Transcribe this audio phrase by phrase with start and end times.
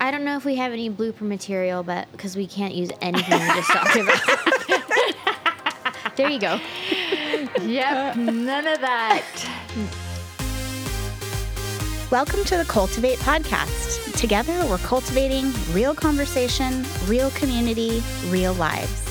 [0.00, 3.40] I don't know if we have any blooper material, but because we can't use anything
[3.40, 4.20] we just talked about.
[6.16, 6.60] there you go.
[7.60, 9.24] Yep, none of that.
[12.12, 14.16] Welcome to the Cultivate podcast.
[14.16, 19.04] Together, we're cultivating real conversation, real community, real lives.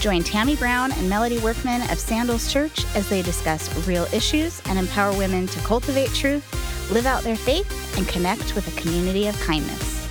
[0.00, 4.78] Join Tammy Brown and Melody Workman of Sandals Church as they discuss real issues and
[4.78, 6.44] empower women to cultivate truth,
[6.90, 10.08] live out their faith, and connect with a community of kindness.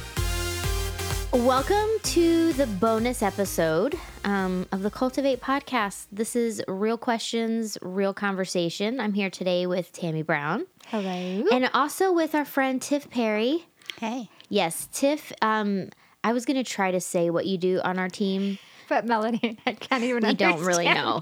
[1.32, 6.06] Welcome to the bonus episode um, of the Cultivate podcast.
[6.12, 9.00] This is real questions, real conversation.
[9.00, 10.68] I'm here today with Tammy Brown.
[10.88, 11.46] Hello.
[11.52, 13.66] And also with our friend Tiff Perry.
[14.00, 14.30] Hey.
[14.50, 15.34] Yes, Tiff.
[15.42, 15.90] Um,
[16.24, 18.60] I was going to try to say what you do on our team.
[18.88, 20.26] But Melody, I can't even.
[20.26, 21.20] We don't really know.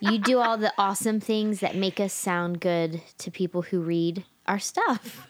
[0.00, 4.24] You do all the awesome things that make us sound good to people who read
[4.46, 5.28] our stuff.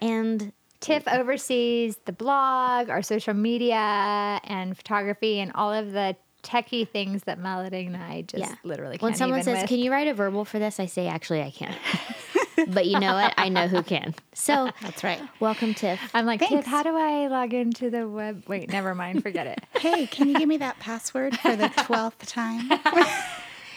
[0.00, 6.86] And Tiff oversees the blog, our social media, and photography, and all of the techie
[6.86, 9.68] things that Melody and I just yeah, literally can't when someone even says, with.
[9.68, 11.76] "Can you write a verbal for this?" I say, "Actually, I can't."
[12.68, 13.34] but you know what?
[13.36, 14.14] I know who can.
[14.34, 15.20] So That's right.
[15.40, 15.98] welcome, Tiff.
[16.12, 18.44] I'm like, Tiff, how do I log into the web?
[18.46, 19.22] Wait, never mind.
[19.22, 19.60] Forget it.
[19.84, 22.68] Hey, can you give me that password for the 12th time?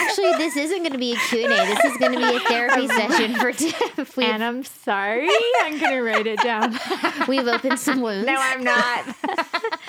[0.00, 1.48] Actually, this isn't going to be a Q&A.
[1.48, 4.16] This is going to be a therapy session for Tiff.
[4.16, 5.28] We've, and I'm sorry.
[5.62, 6.78] I'm going to write it down.
[7.28, 8.26] we've opened some wounds.
[8.26, 9.16] no, I'm not.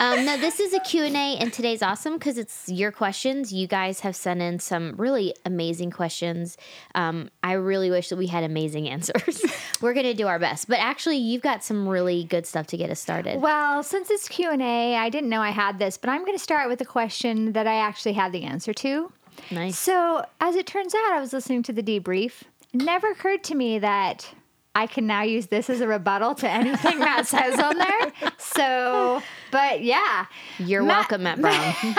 [0.00, 3.52] Um, no, this is a Q&A, and today's awesome because it's your questions.
[3.52, 6.56] You guys have sent in some really amazing questions.
[6.96, 9.40] Um, I really wish that we had amazing answers.
[9.80, 10.68] We're going to do our best.
[10.68, 13.40] But actually, you've got some really good stuff to get us started.
[13.40, 16.68] Well, since it's Q&A, I didn't know I had this, but I'm going to start
[16.68, 19.12] with a question that I actually have the answer to.
[19.50, 19.78] Nice.
[19.78, 22.42] So, as it turns out, I was listening to the debrief.
[22.72, 24.34] It never occurred to me that
[24.74, 28.12] I can now use this as a rebuttal to anything Matt says on there.
[28.38, 30.26] So, but yeah.
[30.58, 31.74] You're Matt- welcome, Matt Brown.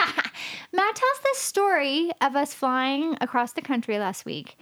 [0.73, 4.57] Matt tells this story of us flying across the country last week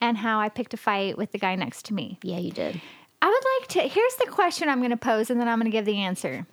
[0.00, 2.18] and how I picked a fight with the guy next to me.
[2.22, 2.80] yeah, you did.
[3.20, 3.80] I would like to.
[3.94, 6.46] Here's the question I'm going to pose, and then I'm going to give the answer.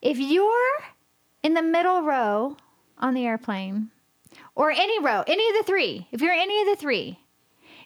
[0.00, 0.82] If you're
[1.44, 2.56] in the middle row
[2.98, 3.90] on the airplane,
[4.54, 7.18] or any row, any of the three, if you're any of the three,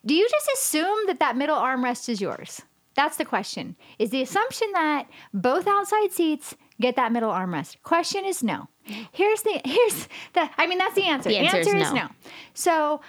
[0.05, 2.63] do you just assume that that middle armrest is yours?
[2.95, 3.77] That's the question.
[3.99, 7.77] Is the assumption that both outside seats get that middle armrest?
[7.83, 8.69] Question is no.
[9.13, 11.29] Here's the here's the I mean that's the answer.
[11.29, 11.93] The answer is is no.
[11.93, 12.09] no.
[12.55, 13.01] So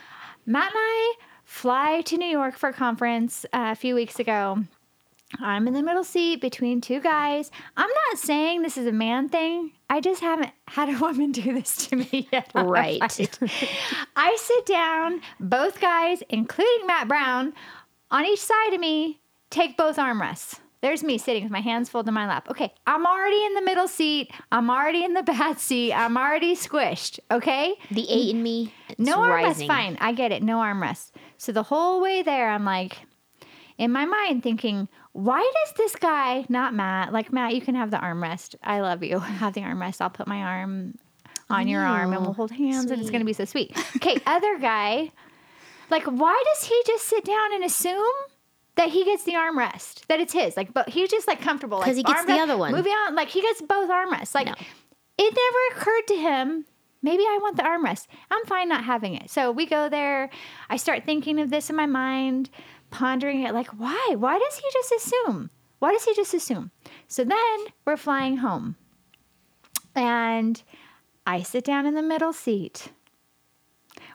[0.45, 1.13] Matt and I
[1.45, 4.63] fly to New York for a conference uh, a few weeks ago.
[5.39, 7.51] I'm in the middle seat between two guys.
[7.75, 9.73] I'm not saying this is a man thing.
[9.89, 12.51] I just haven't had a woman do this to me yet.
[12.55, 12.99] Right.
[14.15, 17.53] I sit down, both guys, including Matt Brown,
[18.09, 20.59] on each side of me, take both armrests.
[20.81, 22.47] There's me sitting with my hands folded in my lap.
[22.49, 24.31] Okay, I'm already in the middle seat.
[24.51, 25.91] I'm already in the bad seat.
[25.91, 27.19] I'm already squished.
[27.31, 27.75] Okay?
[27.91, 28.73] The eight in me.
[28.97, 29.97] No armrest, fine.
[29.99, 30.43] I get it.
[30.43, 31.11] No armrest.
[31.37, 32.99] So the whole way there, I'm like,
[33.77, 37.89] in my mind, thinking, why does this guy, not Matt, like Matt, you can have
[37.89, 38.53] the armrest.
[38.63, 39.17] I love you.
[39.39, 39.99] Have the armrest.
[39.99, 40.93] I'll put my arm
[41.49, 43.75] on your oh, arm and we'll hold hands and it's going to be so sweet.
[43.95, 45.11] Okay, other guy,
[45.89, 48.05] like, why does he just sit down and assume?
[48.75, 51.95] That he gets the armrest, that it's his, like, but he's just like comfortable, like
[51.95, 52.71] he gets the other one.
[52.71, 54.35] Moving on, like he gets both armrests.
[54.35, 54.53] Like, No.
[55.17, 56.65] it never occurred to him
[57.01, 60.31] maybe i want the armrest i'm fine not having it so we go there
[60.69, 62.49] i start thinking of this in my mind
[62.89, 64.15] pondering it like why?
[64.17, 65.49] Why does he just assume?
[65.79, 66.71] Why does he just assume?
[67.07, 68.75] So then we're flying home.
[69.95, 70.61] And
[71.25, 72.89] i sit down in the middle seat.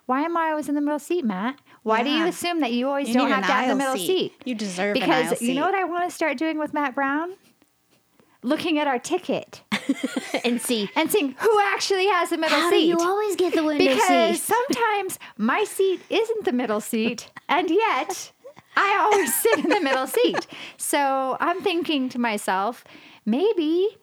[0.07, 1.59] Why am i always in the middle seat matt?
[1.83, 4.07] Why do you assume that you always You don't have to have the middle seat.
[4.07, 4.33] seat?
[4.45, 7.35] You deserve because you know what i want to start doing with matt brown?
[8.45, 9.63] Looking at our ticket.
[10.45, 10.89] And see.
[10.97, 12.87] and seeing who actually has the middle How do seat.
[12.87, 14.55] you always get the window because seat?
[14.55, 18.33] sometimes my seat isn't the middle seat, and yet
[18.77, 20.47] I always sit in the middle seat.
[20.77, 22.85] So I'm thinking to myself,
[23.25, 23.99] maybe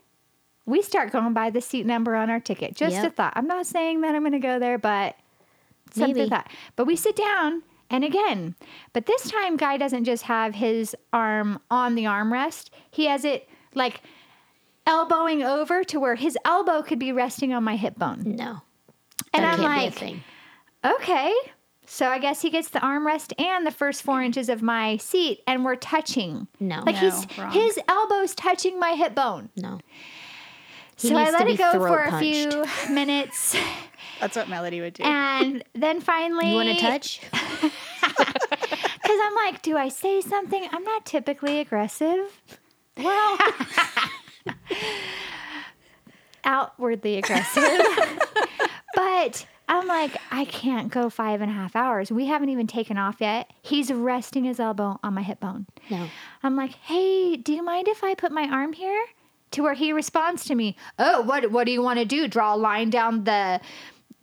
[0.66, 2.76] we start going by the seat number on our ticket.
[2.76, 3.34] Just a thought.
[3.36, 5.16] I'm not saying that I'm going to go there, but
[5.92, 6.30] something Maybe.
[6.30, 6.52] that.
[6.76, 7.64] But we sit down.
[7.92, 8.54] And again,
[8.94, 12.70] but this time, Guy doesn't just have his arm on the armrest.
[12.92, 14.02] He has it like
[14.86, 18.22] elbowing over to where his elbow could be resting on my hip bone.
[18.24, 18.62] No.
[19.34, 21.34] And that I'm can't be a like, okay.
[21.92, 25.42] So I guess he gets the armrest and the first four inches of my seat,
[25.48, 26.48] and we're touching.
[26.60, 26.84] No.
[26.86, 27.52] Like No, he's wrong.
[27.52, 29.50] his elbows touching my hip bone.
[29.58, 29.80] No.
[30.98, 33.56] He so I needs to let be it go throat for a few minutes,
[34.20, 35.04] That's what Melody would do.
[35.04, 37.22] and then finally, You want to touch?
[39.02, 40.68] Because I'm like, do I say something?
[40.72, 42.40] I'm not typically aggressive.
[42.98, 43.38] Well,
[46.44, 47.82] outwardly aggressive.
[48.96, 52.12] but I'm like, I can't go five and a half hours.
[52.12, 53.52] We haven't even taken off yet.
[53.62, 55.68] He's resting his elbow on my hip bone.
[55.92, 56.08] No.
[56.42, 59.06] I'm like, hey, do you mind if I put my arm here?
[59.52, 62.28] To where he responds to me, oh, what what do you want to do?
[62.28, 63.60] Draw a line down the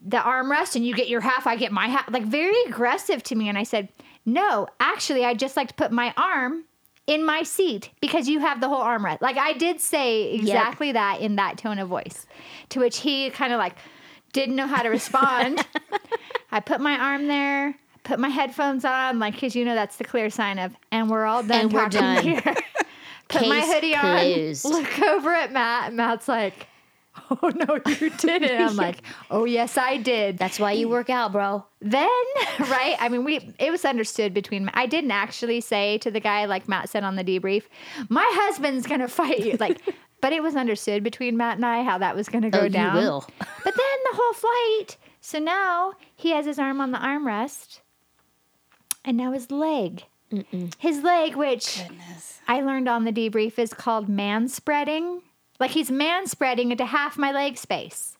[0.05, 2.09] the armrest and you get your half, I get my half.
[2.11, 3.49] Like very aggressive to me.
[3.49, 3.89] And I said,
[4.25, 6.65] no, actually, I just like to put my arm
[7.07, 9.21] in my seat because you have the whole armrest.
[9.21, 12.27] Like I did say exactly that in that tone of voice,
[12.71, 13.77] to which he kind of like
[14.33, 15.65] didn't know how to respond.
[16.53, 17.75] I put my arm there,
[18.05, 21.25] put my headphones on, like because you know that's the clear sign of, and we're
[21.25, 22.23] all done And we're done.
[22.25, 22.43] here.
[23.29, 24.67] put my hoodie closed.
[24.67, 26.67] on, look over at Matt, and Matt's like,
[27.31, 31.33] "Oh no, you didn't." I'm like, "Oh yes, I did." That's why you work out,
[31.33, 31.65] bro.
[31.81, 32.09] then
[32.71, 36.47] right i mean we it was understood between i didn't actually say to the guy
[36.47, 37.65] like matt said on the debrief
[38.09, 39.79] my husband's gonna fight you like
[40.21, 42.71] but it was understood between matt and i how that was gonna go Oh, you
[42.71, 43.25] down will.
[43.39, 47.81] but then the whole flight so now he has his arm on the armrest
[49.05, 50.05] and now his leg
[50.79, 52.41] his leg which Goodness.
[52.49, 55.23] I learned on the debrief is called man spreading.
[55.61, 58.17] Like he's man spreading into half my leg space.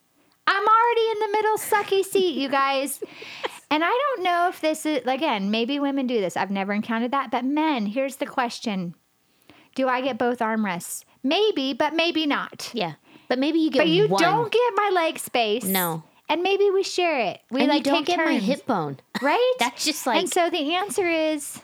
[0.47, 3.01] I'm already in the middle sucky seat, you guys.
[3.69, 6.37] And I don't know if this is, again, maybe women do this.
[6.37, 7.33] I've never encountered that.
[7.33, 8.95] But men, here's the question
[9.75, 11.05] Do I get both armrests?
[11.27, 12.71] Maybe, but maybe not.
[12.73, 12.95] Yeah.
[13.29, 14.23] But maybe you get But you one.
[14.23, 15.65] don't get my leg space.
[15.65, 16.05] No.
[16.29, 17.41] And maybe we share it.
[17.51, 18.99] We and like you don't take get my hip bone.
[19.21, 19.53] Right?
[19.59, 21.61] That's just like and so the answer is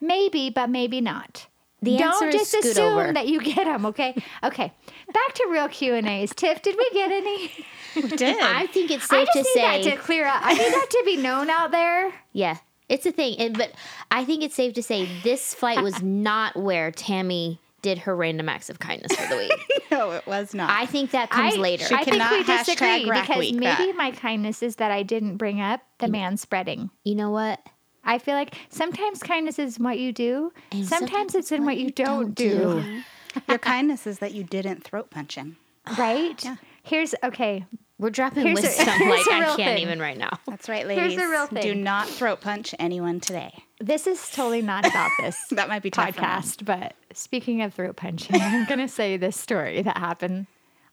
[0.00, 1.46] maybe, but maybe not.
[1.80, 3.12] The Don't is just scoot assume over.
[3.12, 3.86] that you get them.
[3.86, 4.72] Okay, okay.
[5.14, 6.34] Back to real Q and A's.
[6.34, 7.50] Tiff, did we get any?
[7.96, 8.36] We did.
[8.42, 10.40] I think it's I safe just to need say that to clear up.
[10.44, 12.12] I need that to be known out there.
[12.32, 12.58] Yeah,
[12.88, 13.38] it's a thing.
[13.38, 13.72] And, but
[14.10, 18.48] I think it's safe to say this flight was not where Tammy did her random
[18.48, 19.82] acts of kindness for the week.
[19.90, 20.70] no, it was not.
[20.70, 21.84] I think that comes I, later.
[21.86, 23.94] She I think cannot we disagree hashtag because maybe that.
[23.96, 26.90] my kindness is that I didn't bring up the man spreading.
[27.04, 27.60] you know what?
[28.04, 30.52] I feel like sometimes kindness is what you do.
[30.72, 33.02] Sometimes, sometimes it's in what you don't, do.
[33.48, 35.58] Your kindness is that you didn't throat punch him.
[35.98, 36.42] Right?
[36.82, 37.66] Here's okay.
[37.98, 39.82] We're dropping Here's a- wisdom here's like a I real can't thing.
[39.82, 40.38] even right now.
[40.46, 41.18] That's right, Here's ladies.
[41.18, 43.52] the real Do not throat punch anyone today.
[43.80, 45.36] This is totally not about this.
[45.50, 46.30] That might be tough for mom.
[46.42, 46.64] podcast.
[46.64, 50.46] But speaking of throat punching, I'm going to say this story that happened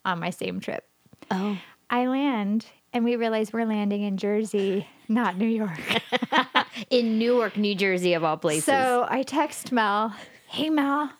[0.03, 0.83] on my same trip.
[1.31, 1.57] Oh,
[1.89, 5.77] I land and we realize we're landing in Jersey, not New York.
[6.89, 8.63] in Newark, New Jersey, of all places.
[8.63, 10.15] So I text Mel,
[10.47, 11.11] Hey Mel,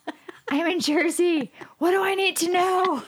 [0.49, 1.51] I'm in Jersey.
[1.79, 3.03] What do I need to know?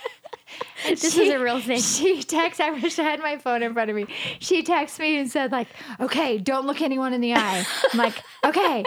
[0.88, 1.80] This she- is a real thing.
[1.80, 4.06] She texts, I wish I had my phone in front of me.
[4.38, 5.68] She texts me and said, like,
[6.00, 7.64] okay, don't look anyone in the eye.
[7.92, 8.84] I'm like, okay.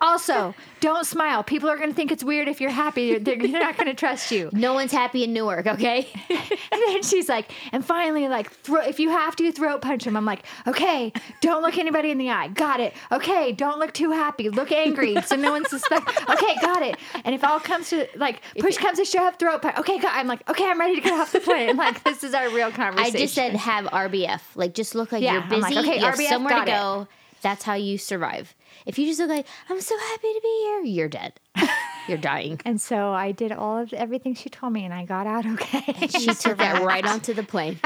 [0.00, 1.42] Also, don't smile.
[1.42, 3.18] People are gonna think it's weird if you're happy.
[3.18, 4.50] They're, they're not gonna trust you.
[4.52, 6.08] no one's happy in Newark, okay?
[6.72, 10.16] And then she's like, and finally, like, throw, if you have to, throat punch him.
[10.16, 12.48] I'm like, okay, don't look anybody in the eye.
[12.48, 12.92] Got it.
[13.12, 14.50] Okay, don't look too happy.
[14.50, 16.12] Look angry, so no one suspects.
[16.28, 16.96] Okay, got it.
[17.24, 19.78] And if all comes to like push comes to shove, throat punch.
[19.78, 21.76] Okay, got, I'm like, okay, I'm ready to get off the plane.
[21.76, 23.16] Like, this is our real conversation.
[23.16, 24.40] I just said have RBF.
[24.54, 25.60] Like, just look like Yeah, you're busy.
[25.74, 26.70] like, okay, you have RBF, somewhere to got it.
[26.72, 27.08] go.
[27.42, 28.54] That's how you survive.
[28.86, 31.34] If you just look like, I'm so happy to be here, you're dead.
[32.08, 32.60] you're dying.
[32.64, 36.06] And so I did all of everything she told me, and I got out okay.
[36.08, 37.78] She took that right onto the plane.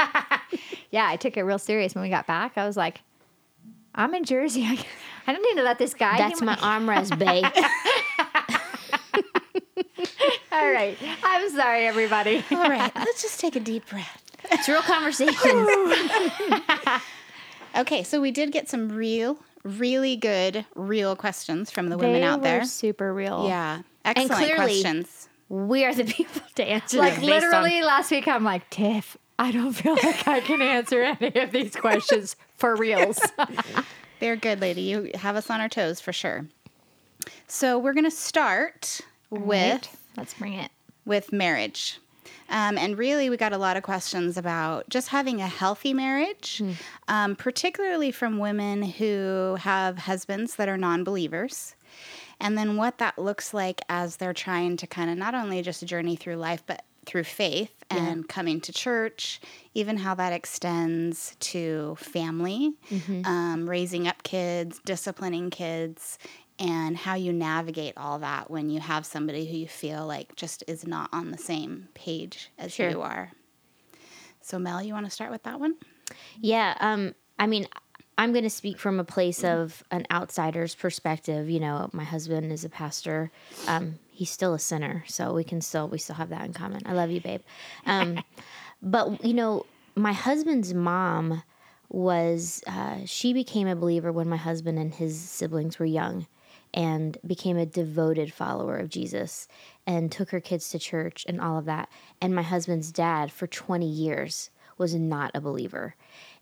[0.89, 2.53] yeah, I took it real serious when we got back.
[2.57, 3.01] I was like,
[3.93, 4.63] I'm in Jersey.
[4.63, 4.83] I,
[5.27, 6.17] I don't need to let this guy.
[6.17, 7.45] That's my armrest, babe.
[10.51, 10.97] All right.
[11.23, 12.43] I'm sorry, everybody.
[12.51, 14.21] All right, let's just take a deep breath.
[14.51, 15.37] It's real conversations.
[17.73, 22.23] Okay, so we did get some real, really good, real questions from the women they
[22.23, 22.65] out there.
[22.65, 23.45] super real.
[23.47, 25.29] Yeah, excellent clearly- questions.
[25.47, 28.69] we are the people to answer Like them based on- literally last week, I'm like,
[28.71, 33.21] Tiff, I don't feel like I can answer any of these questions for reals.
[34.19, 34.81] They're good, lady.
[34.81, 36.45] You have us on our toes for sure.
[37.47, 38.99] So we're gonna start
[39.29, 39.87] with?
[40.17, 40.71] Let's bring it.
[41.05, 41.99] with marriage.
[42.49, 46.61] Um, and really, we got a lot of questions about just having a healthy marriage,
[47.07, 51.75] um, particularly from women who have husbands that are non believers.
[52.39, 55.85] And then what that looks like as they're trying to kind of not only just
[55.85, 59.41] journey through life, but through faith and coming to church,
[59.73, 62.73] even how that extends to family,
[63.25, 66.17] um, raising up kids, disciplining kids,
[66.61, 70.63] and how you navigate all that when you have somebody who you feel like just
[70.67, 73.31] is not on the same page as you are.
[74.41, 75.75] So, Mel, you want to start with that one?
[76.39, 76.77] Yeah.
[76.79, 77.15] Um.
[77.39, 77.67] I mean,
[78.19, 81.49] I'm going to speak from a place of an outsider's perspective.
[81.49, 83.31] You know, my husband is a pastor.
[83.67, 86.83] Um, he's still a sinner, so we can still we still have that in common.
[86.85, 87.41] I love you, babe.
[87.87, 88.23] Um,
[88.83, 89.65] but you know,
[89.95, 91.41] my husband's mom
[91.89, 96.27] was uh, she became a believer when my husband and his siblings were young
[96.73, 99.47] and became a devoted follower of Jesus
[99.85, 101.89] and took her kids to church and all of that.
[102.21, 105.95] And my husband's dad, for 20 years, was not a believer.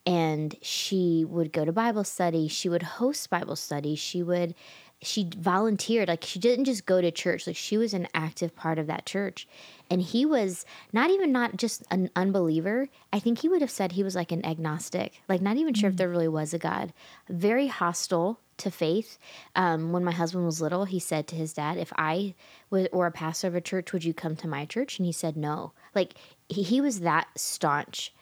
[0.06, 4.56] And she would go to Bible study, she would host Bible study, she would
[5.02, 8.78] she volunteered like she didn't just go to church like she was an active part
[8.78, 9.48] of that church.
[9.90, 13.94] And he was not even not just an unbeliever i think he would have said
[13.94, 16.94] he was like an agnostic like not even sure if there really was a god.
[17.30, 19.18] Very hostile to faith.
[19.56, 22.36] Um, when my husband was little he said to his dad if i
[22.70, 25.00] was or a pastor of a church would you come to my church?
[25.00, 25.72] And he said no.
[25.96, 26.16] Like
[26.50, 28.14] he, he was that staunch.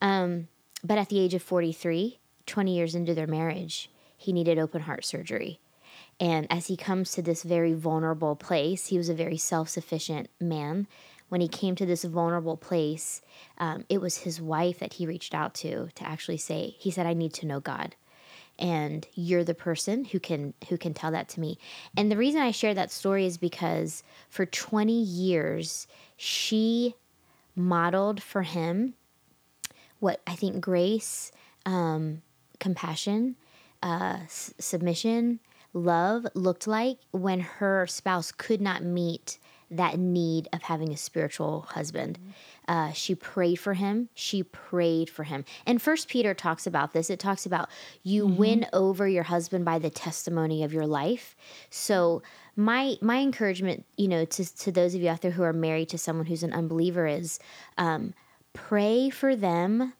[0.00, 0.48] Um,
[0.82, 5.04] but at the age of 43 20 years into their marriage he needed open heart
[5.04, 5.60] surgery
[6.20, 10.28] and as he comes to this very vulnerable place, he was a very self sufficient
[10.40, 10.86] man.
[11.28, 13.22] When he came to this vulnerable place,
[13.56, 17.06] um, it was his wife that he reached out to to actually say, he said,
[17.06, 17.96] I need to know God.
[18.58, 21.58] And you're the person who can who can tell that to me.
[21.96, 26.94] And the reason I share that story is because for 20 years, she
[27.56, 28.94] modeled for him
[29.98, 31.32] what I think grace,
[31.64, 32.22] um,
[32.58, 33.36] compassion,
[33.82, 35.40] uh, s- submission,
[35.72, 39.38] love looked like when her spouse could not meet
[39.72, 42.18] that need of having a spiritual husband.
[42.68, 44.08] Uh, she prayed for him.
[44.14, 45.44] She prayed for him.
[45.66, 47.10] And First Peter talks about this.
[47.10, 47.70] It talks about
[48.02, 51.34] you win over your husband by the testimony of your life.
[51.70, 52.22] So
[52.54, 55.88] my my encouragement, you know, to to those of you out there who are married
[55.88, 57.40] to someone who's an unbeliever is
[57.78, 58.12] um,
[58.52, 59.94] pray for them.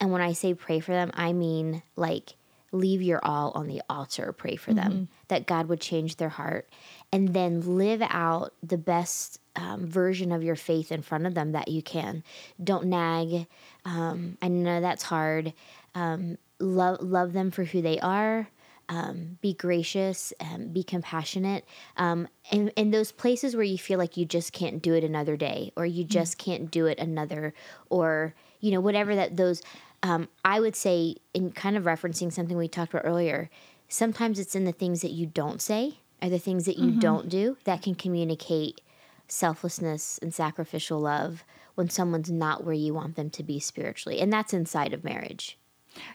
[0.00, 2.34] And when I say pray for them, I mean like
[2.72, 6.68] leave your all on the altar, pray for them, that God would change their heart,
[7.12, 11.52] and then live out the best um, version of your faith in front of them
[11.52, 12.22] that you can.
[12.62, 13.46] Don't nag.
[13.84, 15.52] Um, I know that's hard.
[15.94, 18.48] Um, love love them for who they are.
[18.90, 21.66] Um, be gracious, um, be compassionate,
[21.98, 25.36] um, and in those places where you feel like you just can't do it another
[25.36, 27.52] day, or you just can't do it another,
[27.90, 29.60] or you know whatever that those
[30.02, 33.50] um, I would say, in kind of referencing something we talked about earlier,
[33.88, 37.28] sometimes it's in the things that you don't say or the things that you don't
[37.28, 38.80] do that can communicate
[39.28, 44.20] selflessness and sacrificial love when someone's not where you want them to be spiritually.
[44.20, 45.58] And that's inside of marriage.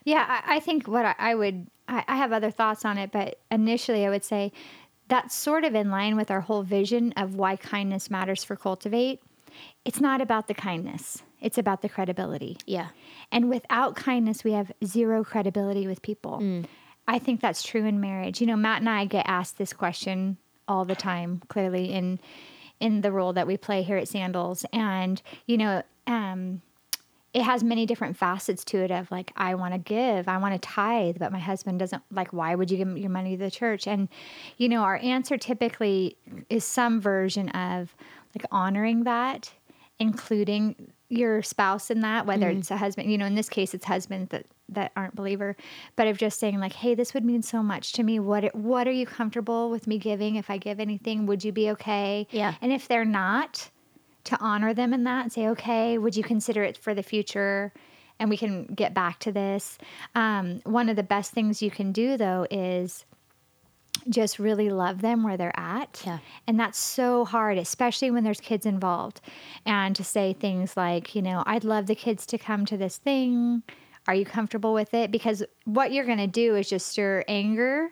[0.03, 3.11] Yeah, I, I think what I, I would, I, I have other thoughts on it,
[3.11, 4.51] but initially I would say
[5.07, 9.21] that's sort of in line with our whole vision of why kindness matters for Cultivate.
[9.85, 12.57] It's not about the kindness, it's about the credibility.
[12.65, 12.89] Yeah.
[13.31, 16.39] And without kindness, we have zero credibility with people.
[16.39, 16.65] Mm.
[17.07, 18.39] I think that's true in marriage.
[18.39, 22.19] You know, Matt and I get asked this question all the time, clearly in
[22.79, 24.65] in the role that we play here at Sandals.
[24.73, 26.61] And, you know, um,
[27.33, 30.53] it has many different facets to it of like I want to give, I want
[30.53, 33.51] to tithe, but my husband doesn't like why would you give your money to the
[33.51, 33.87] church?
[33.87, 34.07] And
[34.57, 36.17] you know, our answer typically
[36.49, 37.95] is some version of
[38.35, 39.51] like honoring that,
[39.99, 43.85] including your spouse in that, whether it's a husband, you know, in this case it's
[43.85, 45.55] husbands that that aren't believer,
[45.95, 48.19] but of just saying like, hey, this would mean so much to me.
[48.19, 50.35] What what are you comfortable with me giving?
[50.35, 52.27] If I give anything, would you be okay?
[52.31, 52.55] Yeah.
[52.61, 53.69] And if they're not,
[54.25, 57.73] to honor them in that and say, okay, would you consider it for the future?
[58.19, 59.77] And we can get back to this.
[60.15, 63.05] Um, one of the best things you can do, though, is
[64.09, 66.01] just really love them where they're at.
[66.05, 66.19] Yeah.
[66.47, 69.21] And that's so hard, especially when there's kids involved.
[69.65, 72.97] And to say things like, you know, I'd love the kids to come to this
[72.97, 73.63] thing.
[74.07, 75.11] Are you comfortable with it?
[75.11, 77.89] Because what you're going to do is just stir anger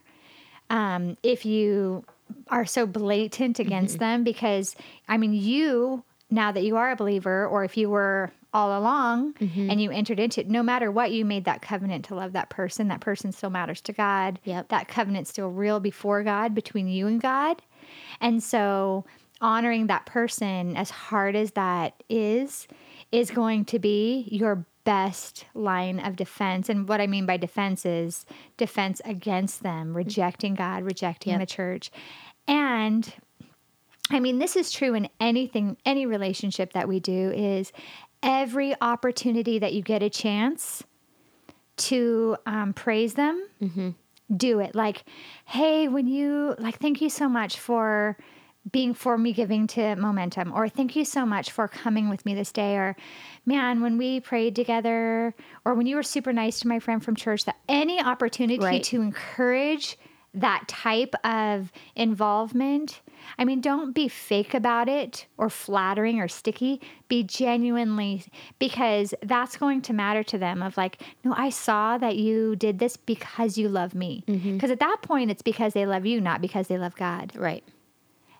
[0.69, 2.03] um, if you
[2.49, 4.23] are so blatant against them.
[4.23, 4.75] Because,
[5.07, 9.33] I mean, you, now that you are a believer, or if you were all along
[9.33, 9.69] mm-hmm.
[9.69, 12.49] and you entered into it, no matter what, you made that covenant to love that
[12.49, 12.89] person.
[12.89, 14.39] That person still matters to God.
[14.43, 14.69] Yep.
[14.69, 17.61] That covenant's still real before God, between you and God.
[18.19, 19.05] And so,
[19.39, 22.67] honoring that person, as hard as that is,
[23.11, 26.69] is going to be your best line of defense.
[26.69, 28.25] And what I mean by defense is
[28.57, 29.97] defense against them, mm-hmm.
[29.97, 31.91] rejecting God, rejecting the church.
[32.47, 33.11] And
[34.09, 37.71] I mean, this is true in anything, any relationship that we do, is
[38.23, 40.83] every opportunity that you get a chance
[41.77, 43.47] to um, praise them,
[44.35, 44.75] do it.
[44.75, 45.03] Like,
[45.45, 48.17] hey, when you, like, thank you so much for
[48.71, 52.35] being for me giving to momentum or thank you so much for coming with me
[52.35, 52.95] this day or
[53.43, 55.33] man when we prayed together
[55.65, 58.83] or when you were super nice to my friend from church that any opportunity Right.
[58.83, 59.97] to encourage
[60.33, 63.01] that type of involvement.
[63.37, 66.79] I mean don't be fake about it or flattering or sticky.
[67.07, 68.23] Be genuinely
[68.57, 72.79] because that's going to matter to them of like no i saw that you did
[72.79, 74.23] this because you love me.
[74.27, 77.33] Because at that point it's because they love you not because they love god.
[77.35, 77.63] Right.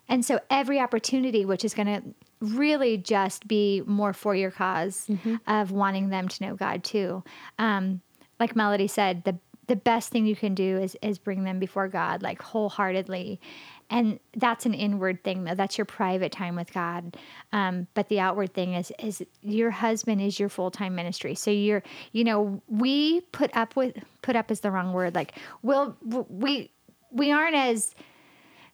[0.08, 2.02] and so every opportunity, which is going to
[2.40, 5.08] really just be more for your because
[5.46, 7.22] of wanting them to know God too.
[7.58, 8.00] Um,
[8.40, 9.38] like Melody said, the
[9.72, 13.40] the best thing you can do is is bring them before God like wholeheartedly.
[13.88, 15.54] And that's an inward thing though.
[15.54, 17.16] That's your private time with God.
[17.54, 21.34] Um, but the outward thing is is your husband is your full time ministry.
[21.34, 25.14] So you're you know, we put up with put up is the wrong word.
[25.14, 26.70] Like we'll we
[27.10, 27.94] we aren't as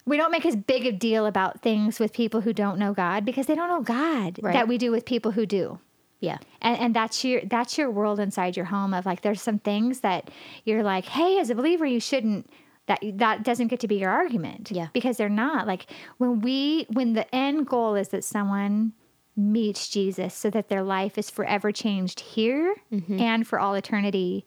[0.05, 3.25] we don't make as big a deal about things with people who don't know God
[3.25, 4.53] because they don't know God Right.
[4.53, 5.79] that we do with people who do.
[6.21, 6.39] Yeah.
[6.61, 10.01] And, and that's your that's your world inside your home of like there's some things
[10.01, 10.31] that
[10.65, 12.51] you're like, hey, as a believer, you shouldn't
[12.87, 14.71] that that doesn't get to be your argument.
[14.73, 14.89] Yeah.
[14.93, 15.67] Because they're not.
[15.67, 15.87] Like
[16.19, 18.93] when we when the end goal is that someone
[19.37, 22.75] meets Jesus so that their life is forever changed here
[23.09, 24.45] and for all eternity,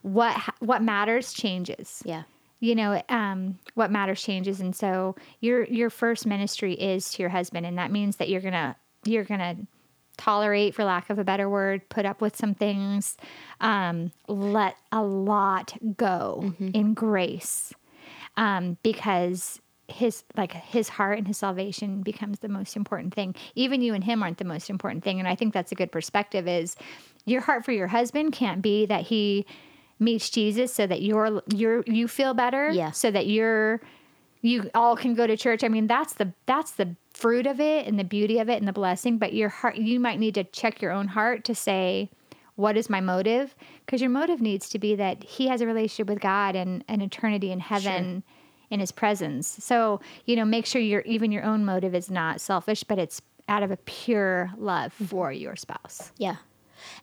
[0.00, 2.22] what what matters changes Yeah.
[2.58, 7.28] you know um, what matters changes and so your your first ministry is to your
[7.28, 9.56] husband and that means that you're gonna you're gonna
[10.20, 13.16] tolerate for lack of a better word put up with some things
[13.60, 17.72] um, let a lot go in grace
[18.36, 23.34] um, because his like his heart and his salvation becomes the most important thing.
[23.56, 25.90] Even you and him aren't the most important thing and i think that's a good
[25.90, 26.76] perspective is
[27.24, 29.44] your heart for your husband can't be that he
[29.98, 32.92] meets jesus so that you're you're you feel better Yeah.
[32.92, 33.80] so that you're
[34.42, 35.62] you all can go to church.
[35.64, 38.66] I mean that's the that's the fruit of it and the beauty of it and
[38.66, 42.10] the blessing but your heart you might need to check your own heart to say
[42.56, 43.54] what is my motive?
[43.86, 47.00] Because your motive needs to be that he has a relationship with god and an
[47.00, 48.22] eternity in heaven
[48.68, 49.48] in his presence.
[49.64, 53.22] So you know make sure your even your own motive is not selfish but it's
[53.48, 55.04] out of a pure love mm-hmm.
[55.06, 56.12] for your spouse.
[56.16, 56.36] Yeah.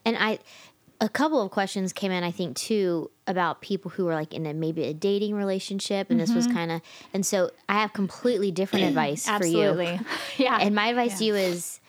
[0.04, 0.38] And I,
[1.00, 4.46] a couple of questions came in, I think, too, about people who were like in
[4.46, 6.10] a maybe a dating relationship.
[6.10, 6.56] And this was mm-hmm.
[6.56, 6.82] kind of,
[7.14, 9.62] and so I have completely different advice for you.
[9.62, 10.00] absolutely
[10.38, 11.80] yeah And my advice to you is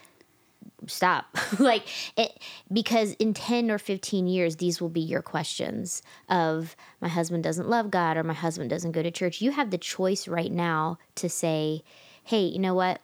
[0.87, 1.25] stop.
[1.59, 2.39] like it
[2.71, 7.69] because in 10 or 15 years these will be your questions of my husband doesn't
[7.69, 9.41] love God or my husband doesn't go to church.
[9.41, 11.83] You have the choice right now to say,
[12.23, 13.01] "Hey, you know what?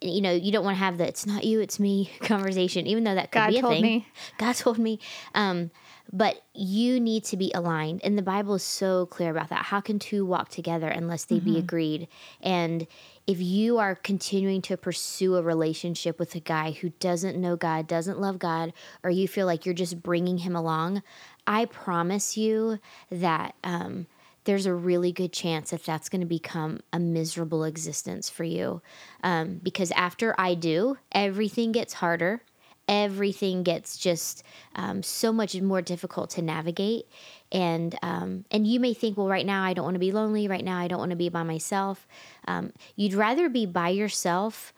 [0.00, 3.04] You know, you don't want to have the it's not you, it's me conversation even
[3.04, 3.62] though that could God be a thing.
[3.62, 3.82] God told thing.
[3.82, 4.06] me.
[4.38, 5.00] God told me.
[5.34, 5.70] Um
[6.12, 8.00] but you need to be aligned.
[8.02, 9.66] And the Bible is so clear about that.
[9.66, 12.08] How can two walk together unless they be agreed?
[12.40, 12.86] And
[13.26, 17.86] if you are continuing to pursue a relationship with a guy who doesn't know God,
[17.86, 21.02] doesn't love God, or you feel like you're just bringing him along,
[21.46, 22.78] I promise you
[23.10, 24.06] that um,
[24.44, 28.80] there's a really good chance that that's going to become a miserable existence for you.
[29.22, 32.42] Um, because after I do, everything gets harder.
[32.88, 34.42] Everything gets just
[34.74, 37.04] um, so much more difficult to navigate.
[37.52, 40.48] And um, and you may think well right now i don't want to be lonely.
[40.48, 42.06] Right now i don't want to be by myself.
[42.46, 44.72] Um, you'd rather be by yourself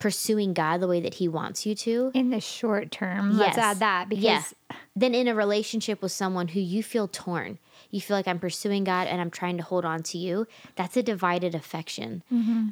[0.00, 2.10] pursuing god the way that he wants you to.
[2.14, 4.42] In the short term let's add that because yeah.
[4.96, 7.58] Then in a relationship with someone who you feel torn,
[7.90, 10.46] you feel like I'm pursuing God and I'm trying to hold on to you.
[10.76, 12.22] That's a divided affection.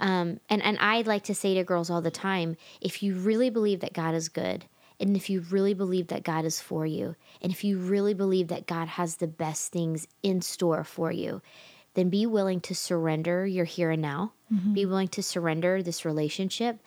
[0.01, 3.51] Um, and and I like to say to girls all the time, if you really
[3.51, 4.67] believe that God is good,
[5.01, 8.49] and if you really believe that God is for you, and if you really believe
[8.49, 11.41] that God has the best things in store for you,
[11.95, 14.33] then be willing to surrender your here and now.
[14.75, 16.79] Be willing to surrender this relationship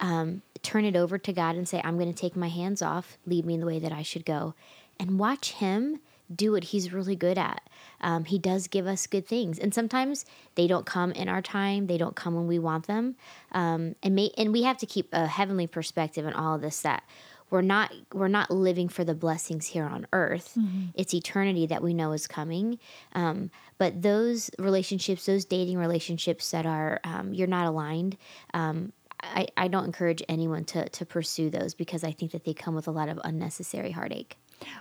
[0.00, 3.16] um, turn it over to God and say, I'm going to take my hands off,
[3.24, 4.54] lead me in the way that I should go,
[4.98, 6.00] and watch Him
[6.36, 7.68] do what He's really good at.
[8.00, 11.86] Um, he does give us good things, and sometimes they don't come in our time.
[11.86, 13.16] They don't come when we want them,
[13.52, 16.80] um, and may, and we have to keep a heavenly perspective in all of this.
[16.82, 17.04] That
[17.50, 20.56] we're not we're not living for the blessings here on earth.
[20.94, 22.78] It's eternity that we know is coming.
[23.14, 28.16] Um, but those relationships, those dating relationships that are um, you're not aligned.
[28.54, 28.92] Um,
[29.22, 32.74] I, I don't encourage anyone to, to pursue those because I think that they come
[32.74, 34.36] with a lot of unnecessary heartache.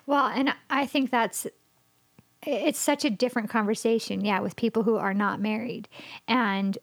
[0.06, 1.48] Well, and I think that's
[2.46, 5.88] it's such a different conversation, yeah, with people who are not married.
[6.28, 6.78] And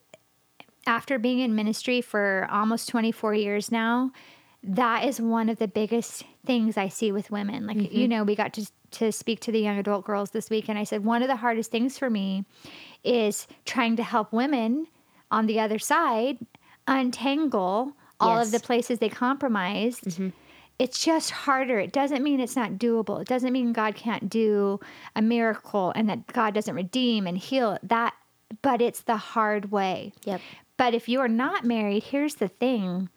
[0.87, 4.13] after being in ministry for almost 24 years now,
[4.63, 7.67] that is one of the biggest things I see with women.
[7.67, 8.09] Like, you mm-hmm.
[8.09, 10.85] know, we got to to speak to the young adult girls this week and I
[10.85, 12.47] said one of the hardest things for me
[13.05, 14.87] is trying to help women
[15.31, 16.39] on the other side
[16.87, 18.47] untangle all Yes.
[18.47, 20.05] of the places they compromised.
[20.05, 20.29] Mm-hmm.
[20.79, 21.79] It's just harder.
[21.81, 23.21] It doesn't mean it's not doable.
[23.21, 24.79] It doesn't mean God can't do
[25.17, 28.15] a miracle and that God doesn't redeem and heal that,
[28.63, 30.13] but it's the hard way.
[30.25, 30.41] Yep.
[30.77, 33.09] But if you are not married, here's the thing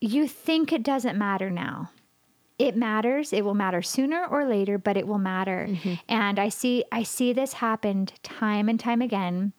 [0.00, 1.90] you think it doesn't matter now.
[2.58, 3.32] It matters.
[3.32, 5.66] It will matter sooner or later, but it will matter.
[5.68, 5.94] Mm-hmm.
[6.08, 9.52] And I see I see this happened time and time again.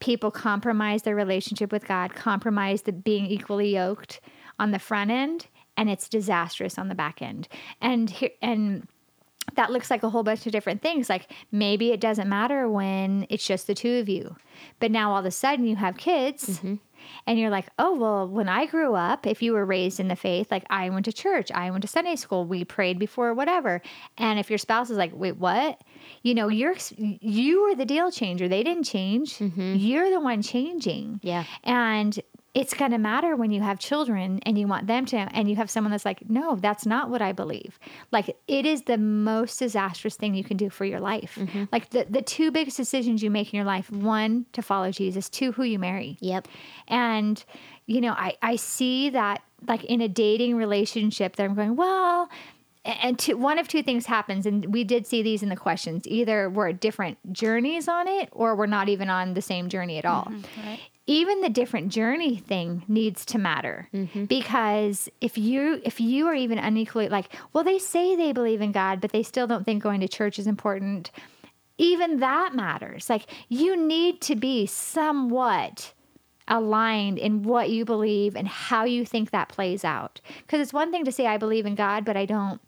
[0.00, 4.20] People compromise their relationship with God, compromise the being equally yoked
[4.58, 7.48] on the front end, and it's disastrous on the back end.
[7.80, 8.86] And here and
[9.54, 11.08] that looks like a whole bunch of different things.
[11.08, 14.36] Like maybe it doesn't matter when it's just the two of you.
[14.80, 16.76] But now all of a sudden you have kids mm-hmm.
[17.26, 20.16] and you're like, oh, well, when I grew up, if you were raised in the
[20.16, 23.82] faith, like I went to church, I went to Sunday school, we prayed before whatever.
[24.16, 25.80] And if your spouse is like, wait, what?
[26.22, 28.48] You know, you're you were the deal changer.
[28.48, 29.38] They didn't change.
[29.38, 29.74] Mm-hmm.
[29.76, 31.20] You're the one changing.
[31.22, 31.44] Yeah.
[31.62, 32.18] And
[32.54, 35.56] it's going to matter when you have children and you want them to, and you
[35.56, 37.78] have someone that's like, no, that's not what I believe.
[38.12, 41.36] Like, it is the most disastrous thing you can do for your life.
[41.38, 41.64] Mm-hmm.
[41.72, 45.28] Like, the, the two biggest decisions you make in your life one, to follow Jesus,
[45.28, 46.16] two, who you marry.
[46.20, 46.46] Yep.
[46.86, 47.44] And,
[47.86, 52.28] you know, I, I see that like in a dating relationship that I'm going, well,
[52.84, 56.06] and two, one of two things happens, and we did see these in the questions.
[56.06, 59.96] Either we're at different journeys on it, or we're not even on the same journey
[59.96, 60.26] at all.
[60.26, 60.74] Mm-hmm.
[61.06, 64.24] Even the different journey thing needs to matter mm-hmm.
[64.24, 68.72] because if you if you are even unequally like, well, they say they believe in
[68.72, 71.10] God, but they still don't think going to church is important.
[71.76, 73.10] Even that matters.
[73.10, 75.92] Like you need to be somewhat
[76.48, 80.20] aligned in what you believe and how you think that plays out.
[80.38, 82.60] Because it's one thing to say I believe in God, but I don't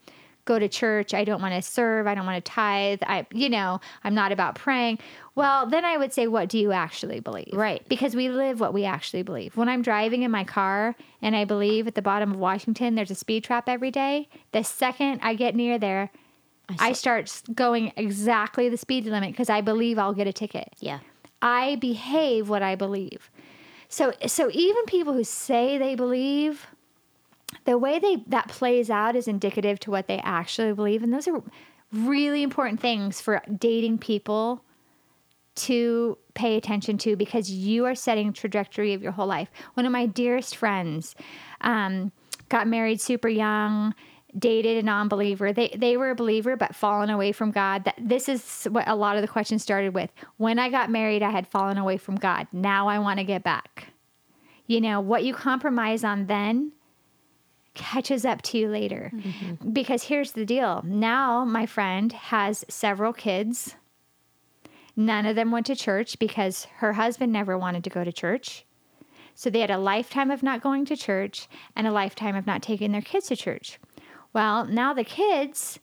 [0.47, 1.13] go to church.
[1.13, 2.07] I don't want to serve.
[2.07, 3.03] I don't want to tithe.
[3.07, 4.99] I, you know, I'm not about praying.
[5.37, 7.51] Well, then I would say, what do you actually believe?
[7.53, 7.87] Right.
[7.89, 9.55] Because we live what we actually believe.
[9.55, 13.11] When I'm driving in my car and I believe at the bottom of Washington there's
[13.11, 16.11] a speed trap every day, the second I get near there,
[16.81, 20.75] I start going exactly the speed limit because I believe I'll get a ticket.
[20.81, 21.01] Yeah.
[21.43, 23.31] I behave what I believe.
[23.89, 26.67] So so even people who say they believe,
[27.67, 31.29] the way they that plays out is indicative to what they actually believe, and those
[31.29, 31.43] are
[31.93, 34.65] really important things for dating people
[35.57, 39.51] to pay attention to because you are setting trajectory of your whole life.
[39.75, 41.15] One of my dearest friends
[41.63, 42.13] um,
[42.49, 43.95] got married super young,
[44.39, 45.53] dated a non-believer.
[45.53, 47.85] They they were a believer but fallen away from God.
[47.85, 50.11] That this is what a lot of the questions started with.
[50.37, 52.47] When I got married, I had fallen away from God.
[52.53, 53.89] Now I want to get back.
[54.67, 56.73] You know, what you compromise on then
[57.75, 59.13] catches up to you later.
[59.73, 60.83] Because here's the deal.
[60.85, 63.77] Now my friend has several kids.
[64.97, 68.65] None of them went to church because her husband never wanted to go to church.
[69.35, 72.63] So they had a lifetime of not going to church and a lifetime of not
[72.63, 73.79] taking their kids to church.
[74.33, 75.79] Well, now the kids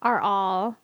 [0.00, 0.76] are all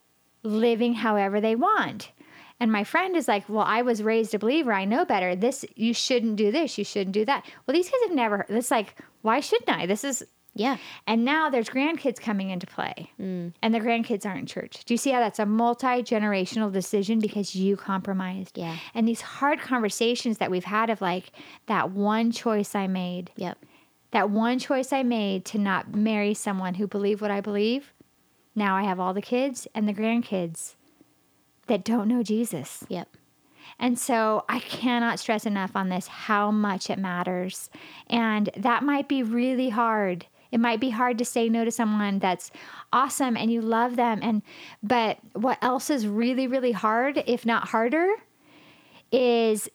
[0.42, 2.10] living however they want.
[2.58, 4.72] And my friend is like, Well, I was raised a believer.
[4.72, 5.36] I know better.
[5.36, 6.78] This, you shouldn't do this.
[6.78, 7.44] You shouldn't do that.
[7.66, 9.86] Well, these kids have never, it's like, why shouldn't I?
[9.86, 10.76] This is, Yeah.
[11.06, 13.52] and now there's grandkids coming into play, mm.
[13.60, 14.84] and the grandkids aren't in church.
[14.84, 18.56] Do you see how that's a multi generational decision because you compromised?
[18.56, 18.76] Yeah.
[18.94, 21.32] And these hard conversations that we've had of like,
[21.66, 23.58] that one choice I made, Yep.
[24.12, 27.92] that one choice I made to not marry someone who believed what I believe.
[28.54, 30.76] Now I have all the kids and the grandkids
[31.66, 32.84] that don't know Jesus.
[32.88, 33.08] Yep.
[33.78, 37.70] And so I cannot stress enough on this how much it matters.
[38.08, 40.26] And that might be really hard.
[40.54, 42.52] It might be hard to say no to someone that's
[42.92, 44.40] awesome and you love them and
[44.84, 48.08] but what else is really really hard if not harder
[49.10, 49.68] is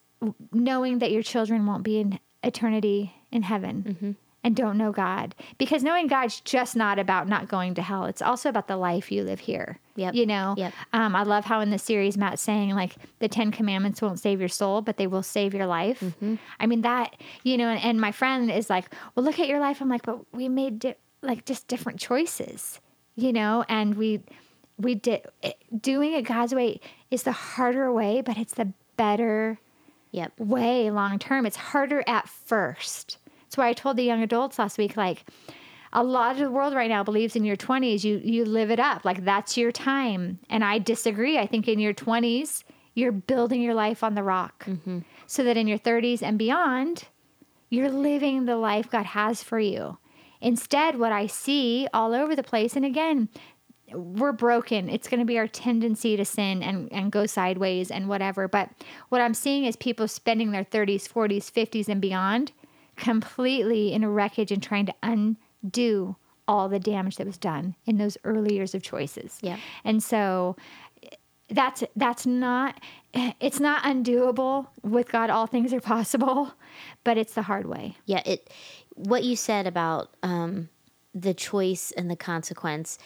[0.52, 4.29] knowing that your children won't be in eternity in heaven mm-hmm.
[4.42, 8.22] And don't know God because knowing God's just not about not going to hell it's
[8.22, 10.14] also about the life you live here Yep.
[10.14, 10.72] you know Yep.
[10.94, 14.40] um, I love how in the series Matt's saying like the Ten Commandments won't save
[14.40, 16.02] your soul, but they will save your life.
[16.58, 19.60] I mean that you know, and, and my friend is like, well, look at your
[19.60, 19.80] life.
[19.82, 22.80] I'm like, but we made di- like just different choices,
[23.16, 24.22] you know, and we
[24.78, 29.58] we did it, doing it God's way is the harder way, but it's the better
[30.12, 30.32] Yep.
[30.40, 31.44] way long term.
[31.44, 33.18] It's harder at first.
[33.50, 35.24] That's why I told the young adults last week, like
[35.92, 38.78] a lot of the world right now believes in your 20s you you live it
[38.78, 39.04] up.
[39.04, 40.38] Like that's your time.
[40.48, 41.36] And i disagree.
[41.36, 42.62] I think in your 20s
[42.94, 44.66] you're building your life on the rock.
[44.66, 45.00] Mm-hmm.
[45.26, 47.08] So that in your 30s and beyond
[47.70, 49.98] you're living the life god has for you.
[50.40, 53.28] Instead what i see all over the place and again
[53.92, 54.88] we're broken.
[54.88, 58.46] It's going to be our tendency to sin and, and go sideways and whatever.
[58.46, 58.70] But
[59.08, 62.52] what I'm seeing is people spending their 30s, 40s, 50s, and beyond
[63.00, 67.98] completely in a wreckage and trying to undo all the damage that was done in
[67.98, 69.38] those early years of choices.
[69.40, 69.56] Yeah.
[69.84, 70.56] And so
[71.48, 72.80] that's that's not
[73.12, 76.52] it's not undoable with God all things are possible,
[77.02, 77.96] but it's the hard way.
[78.06, 78.50] Yeah, it
[78.94, 80.68] what you said about um,
[81.14, 82.98] the choice and the consequence.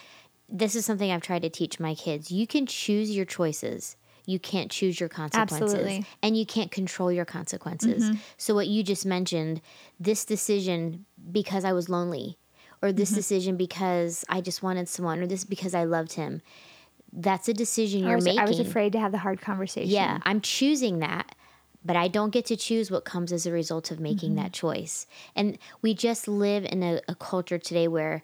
[0.48, 2.30] This is something I've tried to teach my kids.
[2.30, 3.96] You can choose your choices.
[4.26, 5.74] You can't choose your consequences.
[5.74, 6.06] Absolutely.
[6.22, 8.04] And you can't control your consequences.
[8.04, 8.18] Mm-hmm.
[8.36, 9.60] So, what you just mentioned,
[10.00, 12.38] this decision because I was lonely,
[12.82, 13.16] or this mm-hmm.
[13.16, 16.42] decision because I just wanted someone, or this because I loved him,
[17.12, 18.40] that's a decision I you're was, making.
[18.40, 19.90] I was afraid to have the hard conversation.
[19.90, 21.34] Yeah, I'm choosing that,
[21.84, 24.42] but I don't get to choose what comes as a result of making mm-hmm.
[24.42, 25.06] that choice.
[25.36, 28.22] And we just live in a, a culture today where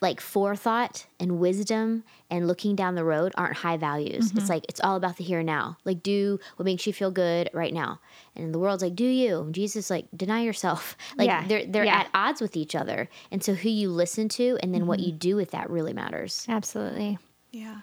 [0.00, 4.32] like forethought and wisdom and looking down the road aren't high values.
[4.36, 5.76] It's like it's all about the here and now.
[5.84, 8.00] Like do what makes you feel good right now.
[8.34, 9.40] And the world's like do you.
[9.40, 10.96] And Jesus like deny yourself.
[11.16, 12.00] Like Yeah, they're they're yeah.
[12.00, 13.08] at odds with each other.
[13.30, 16.46] And so who you listen to and then what you do with that really matters.
[16.48, 17.18] Absolutely.
[17.50, 17.80] Yeah.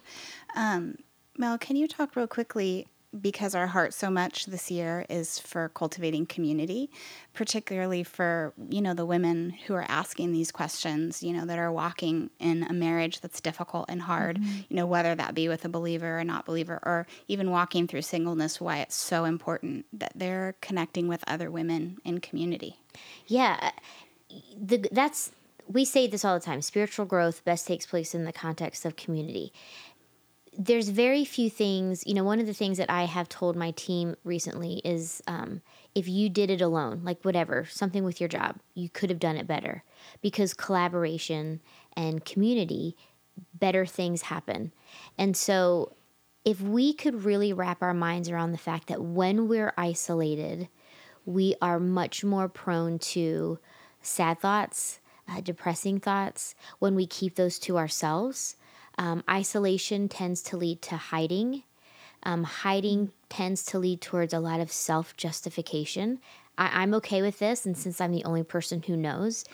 [0.55, 0.97] Um,
[1.37, 2.87] Mel, can you talk real quickly?
[3.21, 6.91] Because our heart so much this year is for cultivating community,
[7.33, 11.71] particularly for, you know, the women who are asking these questions, you know, that are
[11.71, 14.59] walking in a marriage that's difficult and hard, mm-hmm.
[14.67, 18.01] you know, whether that be with a believer or not believer, or even walking through
[18.01, 22.77] singleness, why it's so important that they're connecting with other women in community.
[23.25, 25.31] Yeah, uh, the, that's
[25.67, 26.61] we say this all the time.
[26.61, 29.51] Spiritual growth best takes place in the context of community.
[30.59, 32.03] There's very few things.
[32.07, 35.61] You know, one of the things that I have told my team recently is um,
[35.93, 39.37] if you did it alone, like whatever, something with your job, you could have done
[39.37, 39.83] it better
[40.21, 41.61] because collaboration
[41.95, 42.97] and community,
[43.53, 44.73] better things happen.
[45.15, 45.93] And so,
[46.43, 50.69] if we could really wrap our minds around the fact that when we're isolated,
[51.25, 53.59] we are much more prone to
[54.01, 58.55] sad thoughts, uh, depressing thoughts when we keep those to ourselves.
[58.97, 61.63] Um, isolation tends to lead to hiding.
[62.23, 66.19] Um, hiding tends to lead towards a lot of self justification.
[66.57, 69.45] I- I'm okay with this, and since I'm the only person who knows,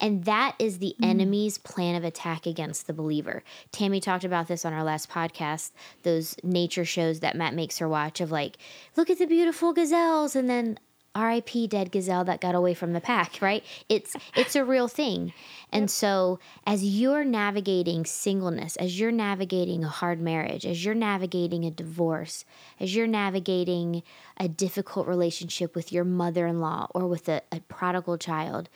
[0.00, 3.44] and that is the enemy's plan of attack against the believer.
[3.72, 5.72] Tammy talked about this on our last podcast.
[6.02, 8.56] Those nature shows that Matt makes her watch of like,
[8.96, 10.78] look at the beautiful gazelles, and then
[11.16, 11.66] R.I.P.
[11.66, 13.40] dead gazelle that got away from the pack.
[13.40, 13.64] Right?
[13.88, 15.32] It's it's a real thing.
[15.72, 21.64] And so, as you're navigating singleness, as you're navigating a hard marriage, as you're navigating
[21.64, 22.44] a divorce,
[22.78, 24.02] as you're navigating
[24.36, 28.68] a difficult relationship with your mother in law or with a, a prodigal child,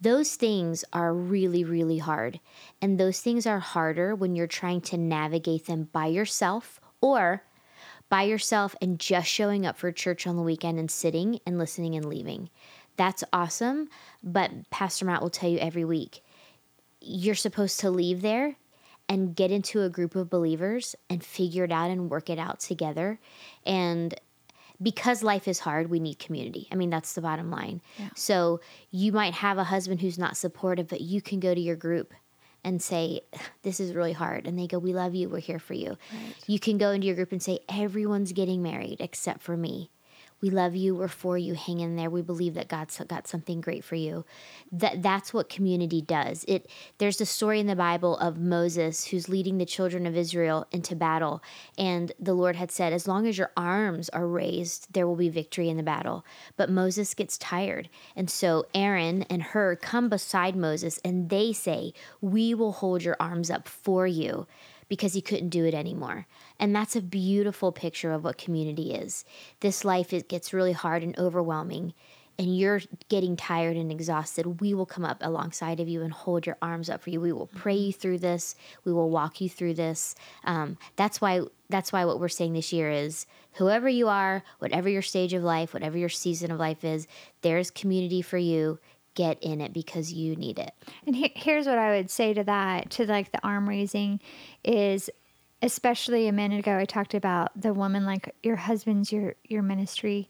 [0.00, 2.40] those things are really, really hard.
[2.80, 7.44] And those things are harder when you're trying to navigate them by yourself or
[8.12, 11.94] by yourself and just showing up for church on the weekend and sitting and listening
[11.94, 12.50] and leaving.
[12.98, 13.88] That's awesome.
[14.22, 16.22] But Pastor Matt will tell you every week
[17.00, 18.56] you're supposed to leave there
[19.08, 22.60] and get into a group of believers and figure it out and work it out
[22.60, 23.18] together.
[23.64, 24.14] And
[24.82, 26.68] because life is hard, we need community.
[26.70, 27.80] I mean, that's the bottom line.
[28.14, 31.76] So you might have a husband who's not supportive, but you can go to your
[31.76, 32.12] group
[32.64, 33.20] and say,
[33.62, 34.46] This is really hard.
[34.46, 35.28] And they go, We love you.
[35.28, 35.96] We're here for you.
[36.46, 39.90] You can go into your group and say, Everyone's getting married except for me.
[40.42, 40.96] We love you.
[40.96, 41.54] We're for you.
[41.54, 42.10] Hang in there.
[42.10, 44.24] We believe that God's got something great for you.
[44.72, 46.44] That that's what community does.
[46.48, 50.66] It there's a story in the Bible of Moses who's leading the children of Israel
[50.72, 51.42] into battle,
[51.78, 55.28] and the Lord had said, "As long as your arms are raised, there will be
[55.28, 56.24] victory in the battle."
[56.56, 61.94] But Moses gets tired, and so Aaron and Hur come beside Moses, and they say,
[62.20, 64.48] "We will hold your arms up for you."
[64.92, 66.26] Because he couldn't do it anymore.
[66.58, 69.24] And that's a beautiful picture of what community is.
[69.60, 71.94] This life it gets really hard and overwhelming
[72.38, 76.44] and you're getting tired and exhausted, we will come up alongside of you and hold
[76.44, 77.22] your arms up for you.
[77.22, 78.54] We will pray you through this.
[78.84, 80.14] We will walk you through this.
[80.44, 84.90] Um, that's why that's why what we're saying this year is whoever you are, whatever
[84.90, 87.08] your stage of life, whatever your season of life is,
[87.40, 88.78] there's community for you.
[89.14, 90.72] Get in it because you need it.
[91.06, 94.20] And he- here's what I would say to that, to like the arm raising,
[94.64, 95.10] is
[95.60, 100.28] especially a minute ago I talked about the woman like your husband's your your ministry,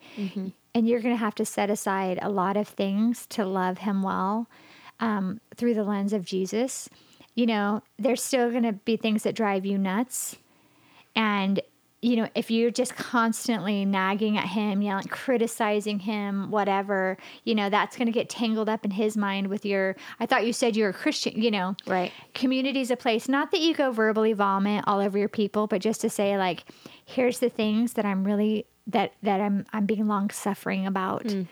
[0.74, 4.02] and you're going to have to set aside a lot of things to love him
[4.02, 4.48] well
[5.00, 6.88] um, through the lens of Jesus.
[7.34, 10.36] You know, there's still going to be things that drive you nuts,
[11.16, 11.60] and
[12.02, 17.70] you know, if you're just constantly nagging at him, yelling, criticizing him, whatever, you know,
[17.70, 20.74] that's going to get tangled up in his mind with your, I thought you said
[20.74, 21.76] you're a Christian, you know.
[21.86, 22.10] Right.
[22.34, 25.80] Community is a place, not that you go verbally vomit all over your people, but
[25.80, 26.64] just to say, like,
[27.04, 31.22] here's the things that I'm really, that, that I'm, I'm being long suffering about.
[31.22, 31.46] Mm.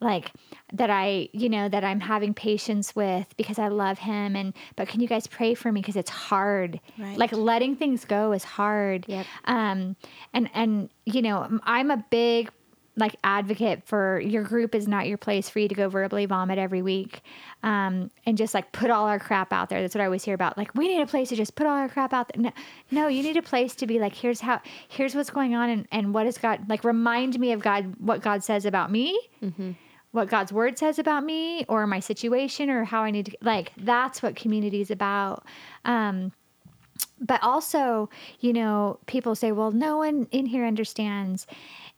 [0.00, 0.32] Like
[0.72, 4.88] that I, you know, that I'm having patience with because I love him and but
[4.88, 6.80] can you guys pray for me because it's hard.
[6.98, 7.18] Right.
[7.18, 9.04] Like letting things go is hard.
[9.08, 9.26] Yep.
[9.44, 9.96] Um,
[10.32, 12.50] and and you know, I'm a big
[12.96, 16.58] like advocate for your group is not your place for you to go verbally vomit
[16.58, 17.22] every week,
[17.62, 19.80] um, and just like put all our crap out there.
[19.80, 20.58] That's what I always hear about.
[20.58, 22.42] Like we need a place to just put all our crap out there.
[22.42, 22.52] No,
[22.90, 25.88] no, you need a place to be like, here's how, here's what's going on, and
[25.90, 26.84] and what is God like?
[26.84, 29.18] Remind me of God, what God says about me
[30.12, 33.72] what God's word says about me or my situation or how I need to like
[33.76, 35.44] that's what community is about.
[35.84, 36.32] Um
[37.22, 38.08] but also,
[38.40, 41.46] you know, people say, well, no one in here understands.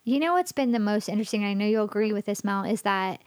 [0.05, 2.83] You know what's been the most interesting, I know you'll agree with this, Mel, is
[2.83, 3.22] that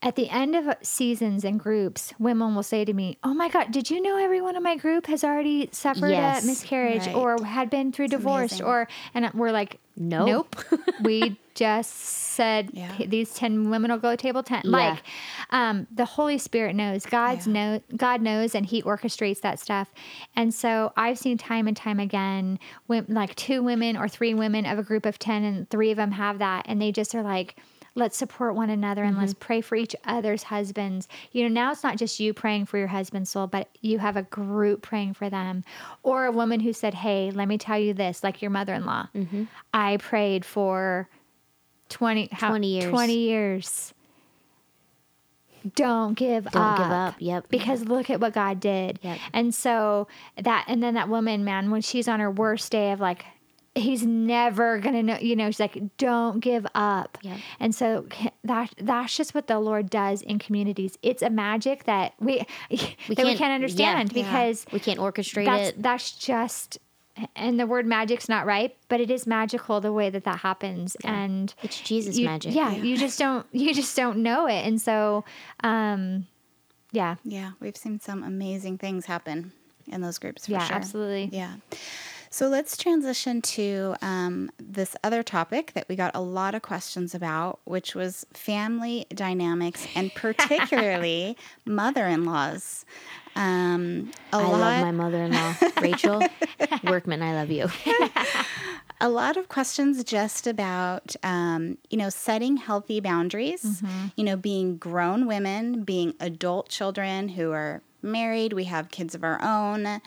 [0.00, 3.72] at the end of seasons and groups, women will say to me, Oh my God,
[3.72, 6.44] did you know everyone in my group has already suffered Yes.
[6.44, 7.16] a miscarriage Right.
[7.16, 8.52] or had been through divorce?
[8.52, 8.66] amazing.
[8.66, 10.54] Or, and we're like, Nope.
[10.70, 10.80] Nope.
[11.02, 12.92] we just said Yeah.
[13.06, 14.62] These 10 women will go table 10.
[14.64, 14.70] Yeah.
[14.70, 15.02] Like,
[15.50, 17.04] um, the Holy Spirit knows.
[17.04, 17.52] God's Yeah.
[17.52, 19.92] know God knows and he orchestrates that stuff.
[20.36, 24.66] And so I've seen time and time again when like two women or three women
[24.66, 27.22] of a group of 10 and three of them have that and they just are
[27.24, 27.56] like
[27.94, 31.08] let's support one another and let's pray for each other's husbands.
[31.32, 34.16] You know, now it's not just you praying for your husband's soul, but you have
[34.16, 35.64] a group praying for them.
[36.04, 38.86] Or a woman who said, Hey, let me tell you this, like your mother in
[38.86, 39.08] law.
[39.74, 41.08] I prayed for
[41.88, 42.90] 20, how, 20 years.
[42.90, 43.94] 20 years.
[45.74, 46.52] Don't give up.
[46.52, 46.78] Don't up.
[46.78, 47.14] give up.
[47.18, 47.48] Yep.
[47.48, 49.00] Because look at what God did.
[49.02, 49.18] Yep.
[49.32, 53.00] And so that, and then that woman, man, when she's on her worst day of
[53.00, 53.24] like,
[53.74, 57.18] he's never gonna know, you know, she's like, don't give up.
[57.22, 57.38] Yep.
[57.60, 58.06] And so
[58.44, 60.98] that that's just what the Lord does in communities.
[61.02, 62.38] It's a magic that we
[62.70, 64.22] that we can't- can't understand yeah.
[64.24, 65.82] because we can't orchestrate that's it.
[65.82, 66.78] that's just
[67.36, 70.96] and the word magic's not right, but it is magical the way that that happens.
[71.04, 72.54] And It's Jesus you- magic.
[72.54, 74.64] Yeah, you just don't you just don't know it.
[74.66, 75.24] And so
[75.64, 76.26] um
[76.92, 77.16] yeah.
[77.24, 79.52] Yeah, we've seen some amazing things happen
[79.86, 80.76] in those groups for Yeah, sure.
[80.76, 81.28] absolutely.
[81.32, 81.56] Yeah.
[82.30, 87.14] So let's transition to um, this other topic that we got a lot of questions
[87.14, 92.84] about, which was family dynamics and particularly mother in laws.
[93.38, 96.20] Um, I lot, love my mother-in-law, Rachel
[96.84, 97.22] Workman.
[97.22, 97.68] I love you.
[99.00, 103.82] a lot of questions just about um, you know setting healthy boundaries
[104.16, 109.22] you know being grown women being adult children who are married we have kids of
[109.22, 110.00] our own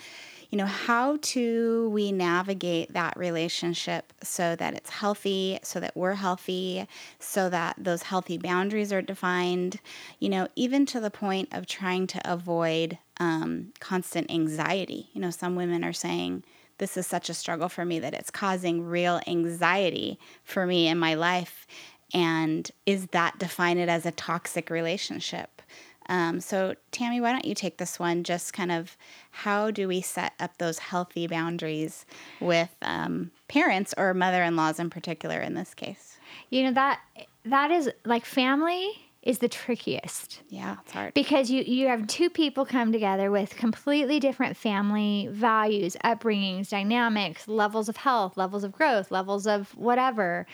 [0.50, 6.16] you know how do we navigate that relationship so that it's healthy so that we're
[6.16, 6.86] healthy
[7.20, 9.80] so that those healthy boundaries are defined
[10.20, 15.32] you know even to the point of trying to avoid um, constant anxiety you know
[15.32, 16.44] some women are saying
[16.82, 20.98] this is such a struggle for me that it's causing real anxiety for me in
[20.98, 21.68] my life.
[22.12, 25.62] And is that defined as a toxic relationship?
[26.10, 28.24] Um, so, Tammy, why don't you take this one?
[28.24, 28.98] Just kind of
[29.30, 32.04] how do we set up those healthy boundaries
[32.40, 36.18] with um, parents or mother in laws in particular in this case?
[36.50, 37.00] You know that
[37.46, 38.90] that is like family
[39.24, 40.42] is the trickiest.
[40.50, 41.14] Yeah, it's hard.
[41.14, 47.48] because you you have two people come together with completely different family values upbringings dynamics
[47.48, 50.48] levels of health levels of growth levels of whatever.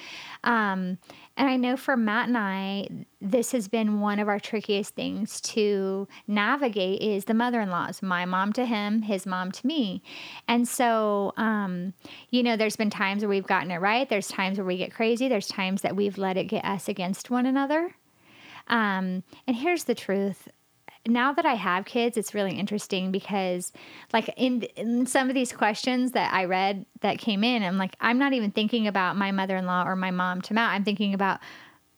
[0.44, 0.98] Um,
[1.40, 2.88] and i know for matt and i
[3.22, 8.52] this has been one of our trickiest things to navigate is the mother-in-laws my mom
[8.54, 10.02] to him his mom to me.
[10.48, 11.94] And so um,
[12.30, 14.08] you know there's been times where we've gotten it right.
[14.10, 15.28] There's times where we get crazy.
[15.28, 17.96] There's times that we've let it get us against one another
[18.68, 20.48] um, and here's the truth.
[21.08, 23.72] Now that I have kids, it's really interesting because,
[24.12, 27.96] like, in, in some of these questions that I read that came in, I'm like,
[28.02, 30.74] I'm not even thinking about my mother in law or my mom to Matt.
[30.74, 31.40] I'm thinking about,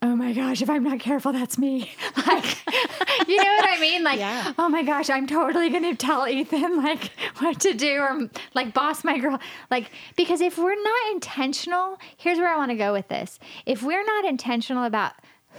[0.03, 1.91] oh my gosh, if I'm not careful, that's me.
[2.27, 2.45] Like,
[3.27, 4.03] you know what I mean?
[4.03, 4.53] Like, Yeah.
[4.59, 8.75] oh my gosh, I'm totally going to tell Ethan, like, what to do or, like,
[8.75, 9.39] boss my girl.
[9.71, 13.39] Like, because if we're not intentional, here's where I want to go with this.
[13.65, 15.13] If we're not intentional about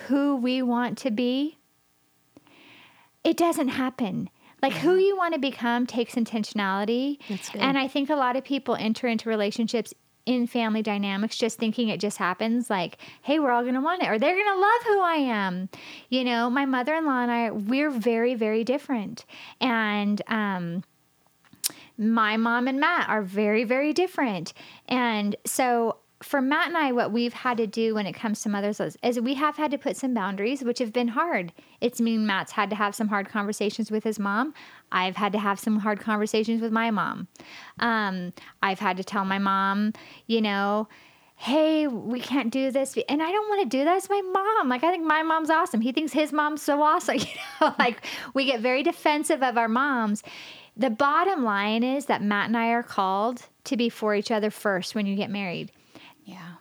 [0.07, 1.59] who we want to be,
[3.25, 4.31] it doesn't happen.
[4.63, 7.19] Like who you want to become takes intentionality.
[7.61, 9.95] And I think a lot of people enter into relationships
[10.27, 14.03] in family dynamics just thinking it just happens like, hey, we're all going to want
[14.03, 15.69] it or they're going to love who I am.
[16.11, 19.25] You know, my mother in law and I, we're very, very different.
[19.61, 20.85] And, um,
[21.97, 24.55] my mom and Matt are very, very different.
[24.89, 28.49] And so for Matt and I, what we've had to do when it comes to
[28.51, 31.53] mother's list is we have had to put some boundaries, which have been hard.
[31.81, 34.53] It's mean Matt's had to have some hard conversations with his mom.
[34.93, 37.29] I've had to have some hard conversations with my mom.
[37.79, 39.95] Um, I've had to tell my mom,
[40.27, 40.89] you know,
[41.37, 42.99] hey, we can't do this.
[43.09, 43.97] And I don't want to do that.
[43.97, 44.69] It's my mom.
[44.69, 45.81] Like, I think my mom's awesome.
[45.81, 47.17] He thinks his mom's so awesome.
[47.21, 47.27] You
[47.63, 48.05] know, like
[48.35, 50.23] we get very defensive of our moms.
[50.77, 54.51] The bottom line is that Matt and I are called to be for each other
[54.51, 55.73] first when you get married.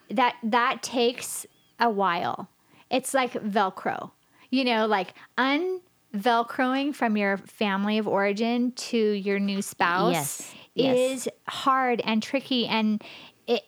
[0.10, 1.46] That that takes
[1.80, 2.50] a while.
[2.90, 4.12] It's like Velcro.
[4.50, 10.54] You know, like unvelcroing from your family of origin to your new spouse Yes.
[10.76, 10.98] Yes.
[10.98, 13.04] is hard and tricky and
[13.48, 13.64] it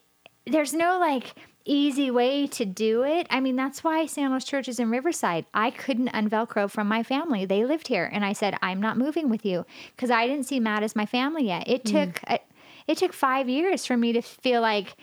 [0.47, 3.27] there's no like easy way to do it.
[3.29, 5.45] I mean, that's why Sandals Church is in Riverside.
[5.53, 7.45] I couldn't unvelcro from my family.
[7.45, 9.65] They lived here and I said, "I'm not moving with you"
[9.95, 11.67] because I didn't see Matt as my family yet.
[11.67, 12.39] It took uh,
[12.87, 14.95] it took 5 years for me to feel like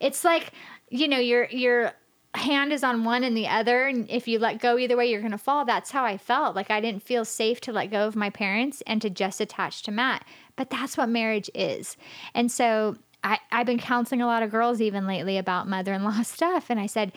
[0.00, 0.52] it's like
[0.90, 1.92] you know your your
[2.34, 5.20] hand is on one and the other and if you let go either way you're
[5.20, 5.64] going to fall.
[5.64, 6.54] That's how i felt.
[6.54, 9.82] Like i didn't feel safe to let go of my parents and to just attach
[9.84, 10.24] to matt.
[10.56, 11.96] But that's what marriage is.
[12.34, 16.70] And so I, i've been counseling a lot of girls even lately about mother-in-law stuff
[16.70, 17.12] and i said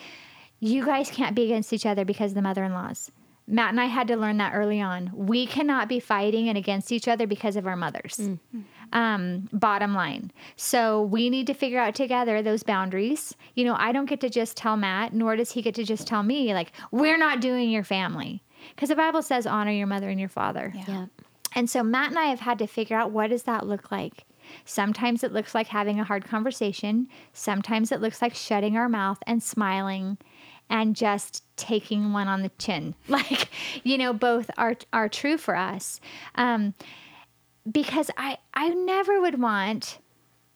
[0.58, 3.10] you guys can't be against each other because of the mother-in-laws.
[3.48, 5.10] Matt and i had to learn that early on.
[5.12, 8.38] We cannot be fighting and against each other because of our mothers mm.
[8.54, 8.64] Mm.
[8.92, 10.30] Um, bottom line.
[10.56, 13.34] So we need to figure out together those boundaries.
[13.54, 16.06] You know, I don't get to just tell Matt, nor does he get to just
[16.06, 18.42] tell me, like, we're not doing your family.
[18.74, 20.72] Because the Bible says honor your mother and your father.
[20.86, 21.06] Yeah.
[21.54, 24.24] And so Matt and I have had to figure out what does that look like.
[24.64, 27.08] Sometimes it looks like having a hard conversation.
[27.32, 30.18] Sometimes it looks like shutting our mouth and smiling
[30.68, 32.94] and just taking one on the chin.
[33.08, 33.50] Like,
[33.84, 36.00] you know, both are are true for us.
[36.34, 36.74] Um,
[37.70, 39.98] because I I never would want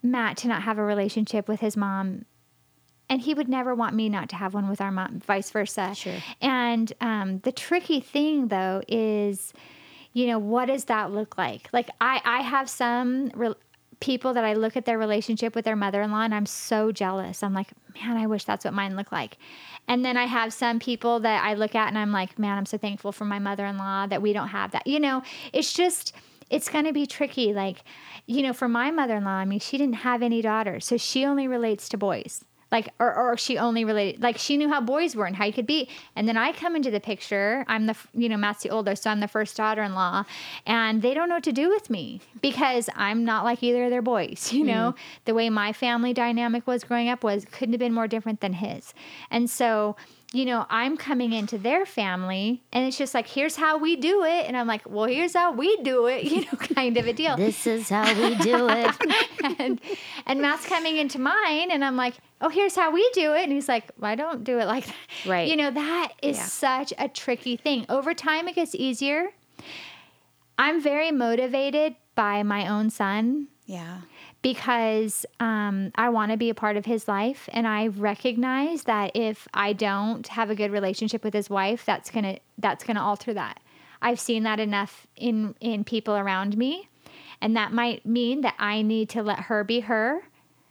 [0.02, 2.24] Matt to not have a relationship with his mom
[3.09, 5.94] and he would never want me not to have one with our mom, vice versa.
[5.94, 6.14] Sure.
[6.40, 9.52] And um, the tricky thing, though, is,
[10.12, 11.68] you know, what does that look like?
[11.72, 13.54] Like, I, I have some re-
[14.00, 16.92] people that I look at their relationship with their mother in law and I'm so
[16.92, 17.42] jealous.
[17.42, 19.38] I'm like, man, I wish that's what mine looked like.
[19.88, 22.66] And then I have some people that I look at and I'm like, man, I'm
[22.66, 24.86] so thankful for my mother in law that we don't have that.
[24.86, 26.12] You know, it's just,
[26.51, 27.53] it's going to be tricky.
[27.53, 27.78] Like,
[28.26, 30.97] you know, for my mother in law, I mean, she didn't have any daughters, so
[30.97, 32.44] she only relates to boys.
[32.72, 35.53] Like or, or she only related like she knew how boys were and how you
[35.53, 35.88] could be.
[36.16, 39.09] And then i come into the picture i'm the you know matt's the older, so
[39.09, 40.24] i'm the first daughter-in-law
[40.66, 43.90] and they don't know what to do with me because i'm not like either of
[43.90, 44.94] their boys you know?
[44.97, 45.24] Mm.
[45.26, 48.55] The way my family dynamic was growing up was couldn't have been more different than
[48.55, 48.92] his.
[49.30, 49.94] And so
[50.32, 54.24] you know, I'm coming into their family and it's just like, here's how we do
[54.24, 54.46] it.
[54.46, 57.36] And I'm like, well, here's how we do it, you know, kind of a deal
[57.36, 58.94] This is how we do it.
[59.60, 59.80] and
[60.26, 63.52] and Matt's coming into mine, and I'm like, oh, here's how we do it, and
[63.52, 64.94] he's like, well, I don't do it like that.
[65.26, 65.48] Right.
[65.48, 66.44] You know, that is Yeah.
[66.44, 67.86] such a tricky thing.
[67.88, 69.28] Over time, it gets easier.
[70.58, 73.98] I'm very motivated by my own son Yeah.
[74.47, 79.11] Because um, I want to be a part of his life, and I recognize that
[79.16, 83.34] if I don't have a good relationship with his wife, that's gonna that's gonna alter
[83.34, 83.59] that.
[84.01, 86.88] I've seen that enough in in people around me,
[87.40, 90.22] and that might mean that I need to let her be her.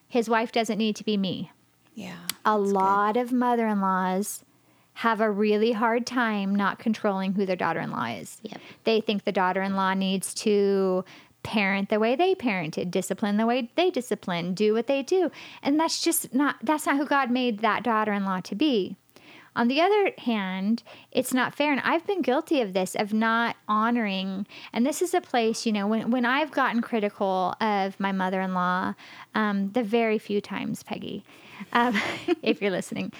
[0.08, 1.52] His wife doesn't need to be me.
[1.96, 2.16] Yeah.
[2.46, 4.46] A lot of mother-in-laws
[4.94, 8.38] have a really hard time not controlling who their daughter-in-law is.
[8.44, 8.62] Yep.
[8.86, 11.04] They think the daughter-in-law needs to
[11.46, 15.32] parent the way they parented, discipline the way they discipline, do what they do.
[15.62, 18.98] And that's just not that's not who God made that daughter-in-law to be.
[19.56, 21.72] On the other hand, it's not fair.
[21.72, 24.46] And I've been guilty of this, of not honoring.
[24.74, 28.42] And this is a place, you know, when, when I've gotten critical of my mother
[28.42, 28.96] in law,
[29.34, 31.24] um, the very few times, Peggy,
[31.72, 31.98] um,
[32.44, 33.14] if you're listening,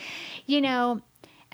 [0.46, 1.00] you know,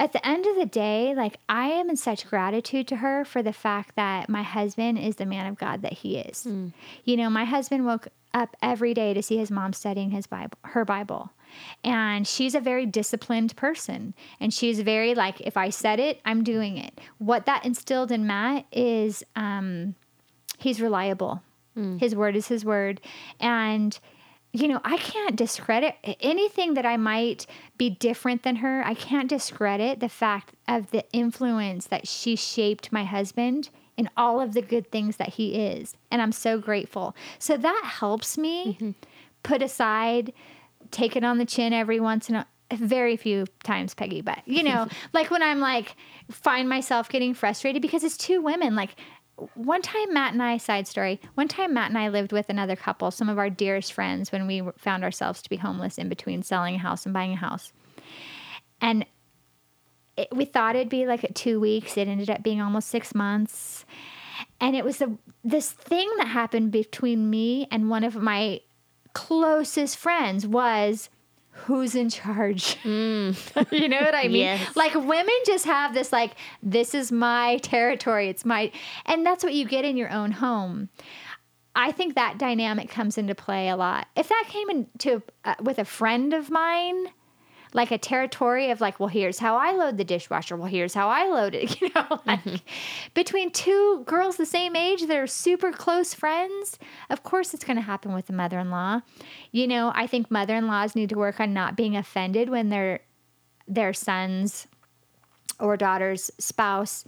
[0.02, 3.44] at the end of the day, like I am in such gratitude to her for
[3.44, 6.48] the fact that my husband is the man of God that he is.
[7.06, 10.58] You know, my husband woke up every day to see his mom studying his Bible,
[10.64, 11.30] her Bible.
[11.84, 14.16] And she's a very disciplined person.
[14.40, 17.00] And she's very like, if I said it, I'm doing it.
[17.20, 19.94] What that instilled in Matt is um,
[20.58, 21.44] he's reliable.
[22.00, 23.02] His word is his word.
[23.40, 24.00] And
[24.54, 27.46] you know, I can't discredit anything that I might
[27.78, 28.84] be different than her.
[28.86, 34.42] I can't discredit the fact of the influence that she shaped my husband in all
[34.42, 35.96] of the good things that he is.
[36.10, 37.16] And I'm so grateful.
[37.40, 38.92] So that helps me mm-hmm.
[39.44, 40.34] put aside,
[40.92, 44.64] take it on the chin every once in a very few times, Peggy, but you
[44.64, 45.96] know, like when I'm like,
[46.30, 48.76] find myself getting frustrated because it's two women.
[48.76, 48.96] Like,
[49.56, 51.20] one time Matt and I side story.
[51.36, 54.48] One time Matt and I lived with another couple, some of our dearest friends when
[54.48, 57.74] we found ourselves to be homeless in between selling a house and buying a house.
[58.80, 59.06] And
[60.18, 61.98] it, we thought it'd be like 2 weeks.
[61.98, 63.86] It ended up being almost 6 months.
[64.60, 68.62] And it was the this thing that happened between me and one of my
[69.14, 71.10] closest friends was
[71.66, 72.78] who's in charge?
[72.92, 73.72] Mm.
[73.72, 74.44] you know what I mean?
[74.44, 74.76] Yes.
[74.76, 76.32] Like women just have this like
[76.62, 78.28] this is my territory.
[78.28, 78.72] It's my
[79.06, 80.90] and that's what you get in your own home.
[81.76, 84.08] I think that dynamic comes into play a lot.
[84.16, 87.08] If that came into uh, with a friend of mine,
[87.74, 90.56] like a territory of like, well, here's how I load the dishwasher.
[90.56, 91.80] Well, here's how I load it.
[91.82, 92.58] You know, like mm-hmm.
[93.16, 96.78] between two girls the same age that are super close friends,
[97.10, 99.02] of course it's going to happen with the mother in law.
[99.52, 102.70] You know, I think mother in laws need to work on not being offended when
[102.70, 103.00] their
[103.68, 104.68] their sons
[105.60, 107.04] or daughter's spouse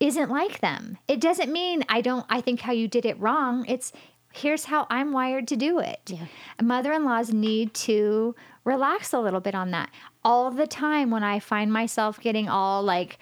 [0.00, 0.96] isn't like them.
[1.06, 3.64] It doesn't mean I don't I think how you did it wrong.
[3.68, 3.92] It's
[4.34, 6.00] here's how I'm wired to do it.
[6.06, 6.26] Yeah.
[6.62, 9.90] Mother in laws need to relax a little bit on that.
[10.24, 13.18] All the time when I find myself getting all like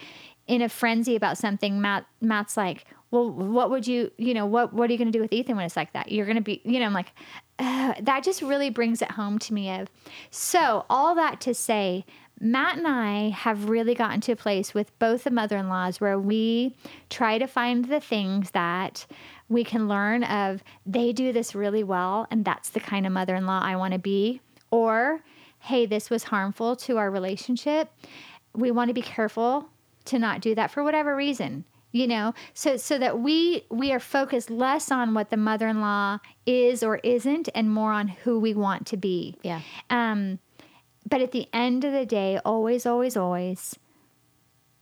[0.47, 4.73] in a frenzy about something, Matt Matt's like, well, what would you, you know, what
[4.73, 6.11] what are you going to do with Ethan when it's like that?
[6.11, 7.13] You're going to be, you know, I'm like,
[7.59, 9.71] uh, that just really brings it home to me.
[9.71, 9.89] Of
[10.31, 12.07] so all that to say,
[12.41, 16.01] Matt and I have really gotten to a place with both the mother in laws
[16.01, 16.75] where we
[17.11, 19.07] try to find the things that
[19.53, 23.61] we can learn of they do this really well and that's the kind of mother-in-law
[23.63, 24.41] I want to be.
[24.71, 25.21] Or
[25.61, 27.91] hey this was harmful to our relationship.
[28.55, 29.69] We want to be careful
[30.07, 32.35] to not do that for whatever reason you know?
[32.55, 37.49] So so that we we are focused less on what the mother-in-law is or isn't
[37.55, 39.37] and more on who we want to be.
[39.43, 39.61] Yeah.
[39.91, 40.41] Um
[41.09, 43.79] but at the end of the day always always always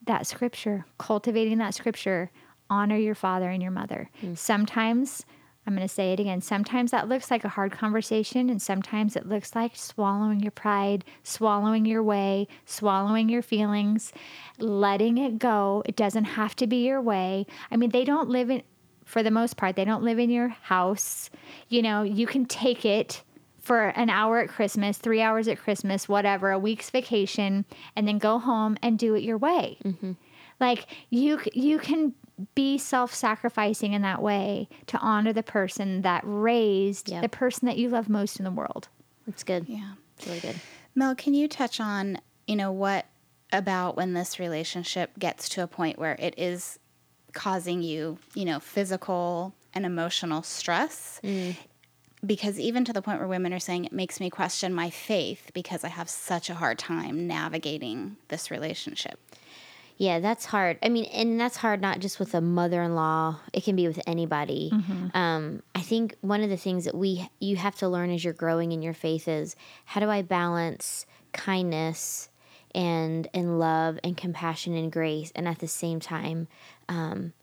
[0.06, 2.30] that scripture cultivating that scripture
[2.70, 4.08] honor your father and your mother.
[4.22, 4.38] Mm.
[4.38, 5.26] Sometimes,
[5.66, 9.16] I'm going to say it again, sometimes that looks like a hard conversation, and sometimes
[9.16, 14.12] it looks like swallowing your pride, swallowing your way, swallowing your feelings,
[14.58, 15.82] letting it go.
[15.84, 17.46] It doesn't have to be your way.
[17.70, 18.62] I mean, they don't live in,
[19.04, 21.28] for the most part, they don't live in your house.
[21.68, 23.22] You know, you can take it
[23.60, 28.18] for an hour at Christmas, three hours at Christmas, whatever, a week's vacation, and then
[28.18, 29.76] go home and do it your way.
[29.84, 30.12] Mm-hmm.
[30.58, 32.14] Like you, you can
[32.54, 37.20] be self sacrificing in that way to honor the person that raised yeah.
[37.20, 38.88] the person that you love most in the world.
[39.26, 39.66] That's good.
[39.68, 39.92] Yeah.
[40.16, 40.56] It's really good.
[40.94, 43.06] Mel, can you touch on, you know, what
[43.52, 46.78] about when this relationship gets to a point where it is
[47.32, 51.20] causing you, you know, physical and emotional stress?
[51.22, 51.56] Mm.
[52.24, 55.50] Because even to the point where women are saying it makes me question my faith
[55.54, 59.18] because I have such a hard time navigating this relationship.
[60.00, 60.78] Yeah, that's hard.
[60.82, 63.38] I mean, and that's hard not just with a mother-in-law.
[63.52, 64.70] It can be with anybody.
[64.72, 65.08] Mm-hmm.
[65.14, 68.32] Um, I think one of the things that we you have to learn as you're
[68.32, 72.30] growing in your faith is how do I balance kindness
[72.74, 76.48] and and love and compassion and grace, and at the same time,
[76.88, 77.34] um,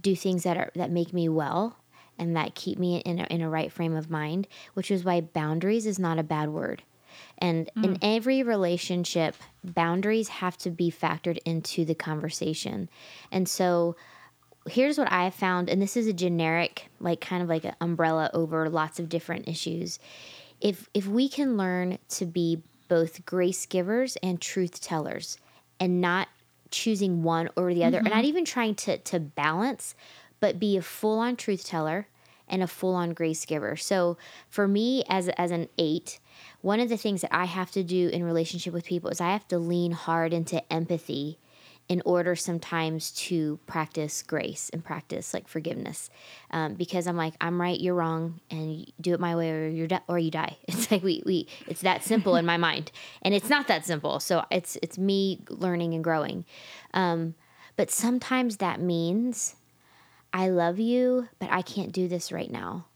[0.00, 1.76] do things that are that make me well
[2.18, 4.48] and that keep me in a, in a right frame of mind.
[4.72, 6.82] Which is why boundaries is not a bad word.
[7.38, 7.84] And mm.
[7.84, 12.88] in every relationship, boundaries have to be factored into the conversation.
[13.30, 13.96] And so
[14.68, 18.30] here's what I found, and this is a generic, like kind of like an umbrella
[18.34, 19.98] over lots of different issues.
[20.60, 25.38] If if we can learn to be both grace givers and truth tellers
[25.78, 26.28] and not
[26.70, 28.06] choosing one or the other, mm-hmm.
[28.06, 29.94] and not even trying to to balance,
[30.40, 32.08] but be a full on truth teller
[32.48, 33.76] and a full on grace giver.
[33.76, 34.16] So
[34.48, 36.18] for me as as an 8,
[36.60, 39.32] one of the things that I have to do in relationship with people is I
[39.32, 41.38] have to lean hard into empathy
[41.88, 46.10] in order sometimes to practice grace and practice like forgiveness.
[46.50, 49.68] Um, because i'm like i'm right you're wrong and you do it my way or
[49.68, 50.58] you're di- or you die.
[50.68, 52.92] It's like we, we it's that simple in my mind.
[53.22, 56.44] And it's not that simple so it's it's me learning and growing.
[56.92, 57.34] Um,
[57.76, 59.56] but sometimes that means
[60.32, 62.86] i love you but i can't do this right now.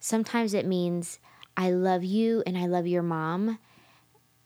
[0.00, 1.20] Sometimes it means
[1.56, 3.58] I love you and I love your mom.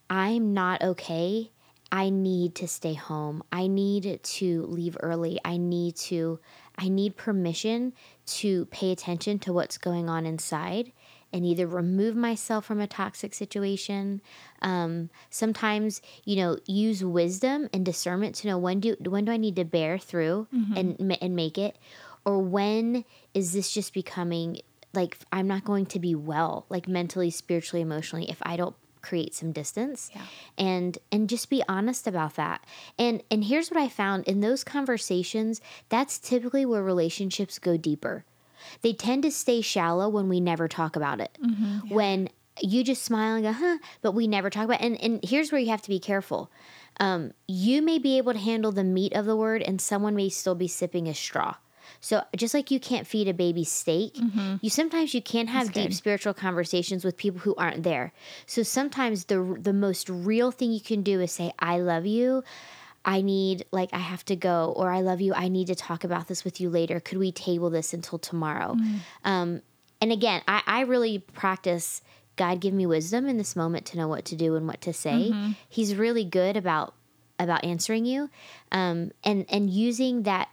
[0.09, 1.51] I'm not okay.
[1.93, 3.43] I need to stay home.
[3.53, 5.39] I need to leave early.
[5.45, 6.41] I need to
[6.79, 7.95] I need permission
[8.27, 10.93] to pay attention to what's going on inside
[11.33, 14.21] and either remove myself from a toxic situation.
[14.63, 19.37] Um, sometimes, you know, use wisdom and discernment to know when do when do I
[19.37, 20.77] need to bear through mm-hmm.
[20.77, 21.79] and and make it,
[22.25, 24.61] or when is this just becoming
[24.97, 29.35] like I'm not going to be well, like mentally, spiritually, emotionally, if I don't create
[29.35, 30.11] some distance.
[30.15, 30.23] Yeah.
[30.59, 32.65] and and just be honest about that.
[32.99, 34.25] And and here's what i found.
[34.25, 38.25] In those conversations that's typically where relationships go deeper.
[38.83, 41.39] They tend to stay shallow when we never talk about it.
[41.89, 42.31] When
[42.61, 44.85] you just smile and go huh but we never talk about it.
[44.85, 46.51] and and here's where you have to be careful.
[46.99, 50.31] Um, you may be able to handle the meat of the word and someone may
[50.31, 51.55] still be sipping a straw
[52.01, 54.17] so just like you can't feed a baby steak,
[54.61, 58.13] you sometimes you can't have deep spiritual conversations with people who aren't there.
[58.47, 62.43] So sometimes the the most real thing you can do is say I love you.
[63.05, 65.33] I need like I have to go or I love you.
[65.35, 66.99] I need to talk about this with you later.
[67.01, 68.77] Could we table this until tomorrow?
[69.25, 69.63] Um,
[70.01, 72.03] and again, I, I really practice
[72.35, 74.93] God give me wisdom in this moment to know what to do and what to
[74.93, 75.33] say.
[75.69, 76.95] He's really good about
[77.39, 78.29] about answering you
[78.73, 80.49] um, and and using that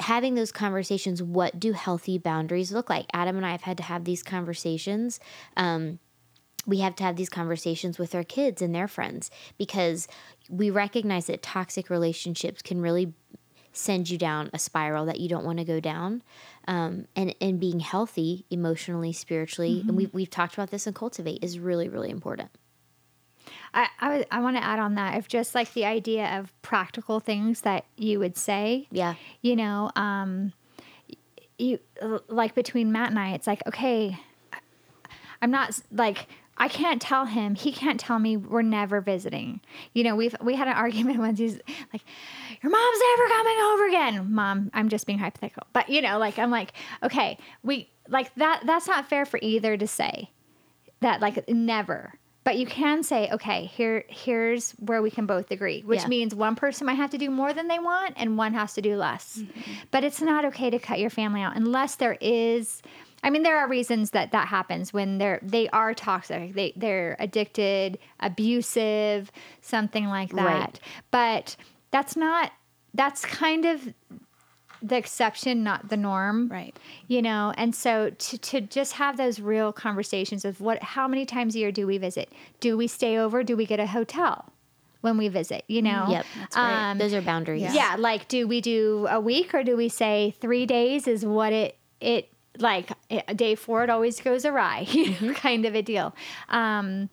[0.00, 3.06] having those conversations what do healthy boundaries look like?
[3.12, 5.20] Adam and i have had to have these conversations
[5.56, 5.98] um,
[6.66, 10.08] we have to have these conversations with our kids and their friends because
[10.50, 13.14] we recognize that toxic relationships can really
[13.72, 16.22] send you down a spiral that you don't want to go down
[16.66, 21.42] um, and and being healthy emotionally spiritually and we've, we've talked about this in cultivate
[21.42, 22.50] is really really important
[23.74, 27.20] I, I, I want to add on that if just like the idea of practical
[27.20, 28.86] things that you would say.
[28.90, 29.14] Yeah.
[29.42, 30.52] You know, um,
[31.58, 31.78] you
[32.28, 34.18] like between Matt and I, it's like, okay,
[35.40, 37.54] I'm not like, I can't tell him.
[37.54, 39.60] He can't tell me we're never visiting.
[39.92, 41.38] You know, we've we had an argument once.
[41.38, 41.60] He's
[41.92, 42.02] like,
[42.62, 46.38] "Your mom's never coming over again." Mom, I'm just being hypothetical, but you know, like
[46.38, 48.62] I'm like, okay, we like that.
[48.64, 50.30] That's not fair for either to say
[51.00, 52.14] that like never
[52.46, 56.06] but you can say okay here here's where we can both agree which Yeah.
[56.06, 58.80] means one person might have to do more than they want and one has to
[58.80, 59.72] do less mm-hmm.
[59.90, 62.80] but it's not okay to cut your family out unless there is
[63.24, 67.16] I mean, there are reasons that that happens when they're they are toxic, they they're
[67.18, 69.32] addicted, abusive,
[69.62, 70.44] something like that.
[70.44, 70.80] Right.
[71.10, 71.56] But
[71.90, 72.52] that's not.
[72.94, 73.92] That's kind of
[74.88, 76.48] the exception, not the norm.
[76.48, 76.76] Right.
[77.08, 81.24] you know and so to, to just have those real conversations of what how many
[81.26, 82.30] times a year do we visit?
[82.60, 83.42] Do we stay over?
[83.42, 84.52] Do we get a hotel
[85.00, 86.06] when we visit you know?
[86.08, 86.26] Yep
[86.56, 87.62] um, those are boundaries.
[87.74, 87.96] yeah.
[87.98, 91.76] like do we do a week or do we say three days is what it
[92.00, 92.28] it
[92.58, 94.86] like a day four it always goes awry
[95.34, 96.14] kind of a deal.
[96.48, 97.10] Um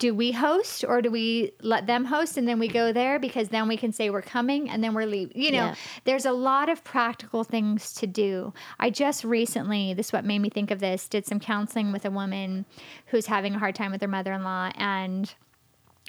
[0.00, 3.50] do we host or do we let them host and then we go there because
[3.50, 5.74] then we can say we're coming and then we're leaving you know Yeah.
[6.04, 10.40] there's a lot of practical things to do i just recently this is what made
[10.40, 12.64] me think of this did some counseling with a woman
[13.06, 15.34] who's having a hard time with her mother-in-law and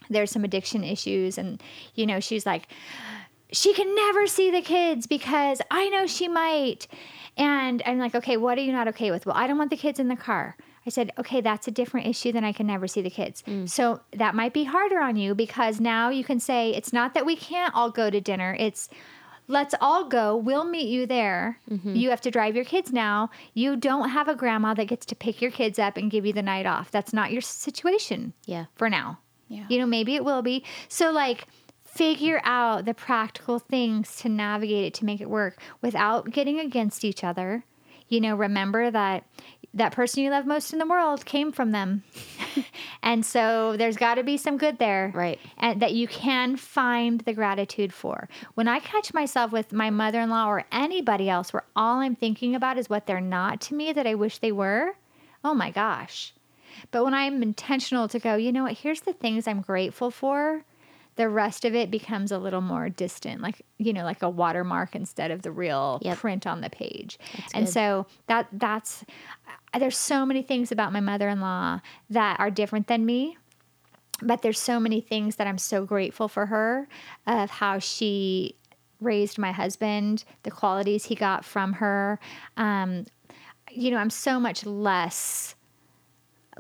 [0.09, 1.61] there's some addiction issues and
[1.93, 2.67] you know she's like
[3.53, 6.87] she can never see the kids because I know she might.
[7.35, 9.25] And I'm like, okay, what are you not okay with?
[9.25, 10.55] Well, I don't want the kids in the car.
[10.85, 13.43] I said, okay, that's a different issue than I can never see the kids.
[13.43, 13.69] Mm.
[13.69, 17.25] So that might be harder on you because now you can say, it's not that
[17.25, 18.55] we can't all go to dinner.
[18.59, 18.89] It's
[19.47, 20.35] let's all go.
[20.35, 21.59] We'll meet you there.
[21.69, 21.95] Mm-hmm.
[21.95, 23.29] You have to drive your kids now.
[23.53, 26.33] You don't have a grandma that gets to pick your kids up and give you
[26.33, 26.89] the night off.
[26.89, 29.19] That's not your situation yeah for now.
[29.49, 29.65] Yeah.
[29.69, 30.63] You know, maybe it will be.
[30.87, 31.45] So, like,
[31.83, 37.03] figure out the practical things to navigate it to make it work without getting against
[37.03, 37.65] each other.
[38.11, 39.23] You know, remember that
[39.73, 42.03] that person you love most in the world came from them.
[43.03, 45.13] and so there's got to be some good there.
[45.15, 45.39] Right.
[45.57, 48.27] And that you can find the gratitude for.
[48.55, 52.17] When I catch myself with my mother in law or anybody else where all I'm
[52.17, 54.97] thinking about is what they're not to me that I wish they were,
[55.45, 56.33] oh my gosh.
[56.91, 60.65] But when I'm intentional to go, you know what, here's the things I'm grateful for,
[61.17, 64.95] the rest of it becomes a little more distant, like, you know, like a watermark
[64.95, 66.17] instead of the real Yep.
[66.17, 67.19] print on the page.
[67.53, 67.71] and good.
[67.71, 69.03] so that that's
[69.73, 73.37] uh, there's so many things about my mother-in-law that are different than me
[74.23, 76.87] but there's so many things that I'm so grateful for her
[77.25, 78.55] of how she
[78.99, 82.19] raised my husband, the qualities he got from her.
[82.55, 83.05] Um,
[83.71, 85.55] you know, I'm so much less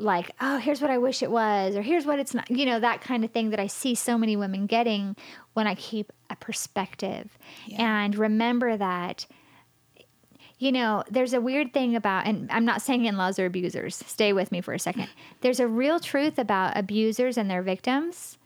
[0.01, 2.79] like, oh, here's what I wish it was, or here's what it's not, you know,
[2.79, 5.15] that kind of thing that I see so many women getting
[5.53, 7.37] when I keep a perspective
[7.77, 9.25] and remember that
[10.61, 13.95] you know, there's a weird thing about, and I'm not saying in laws are abusers.
[13.95, 15.09] Stay with me for a second.
[15.41, 18.37] There's a real truth about abusers and their victims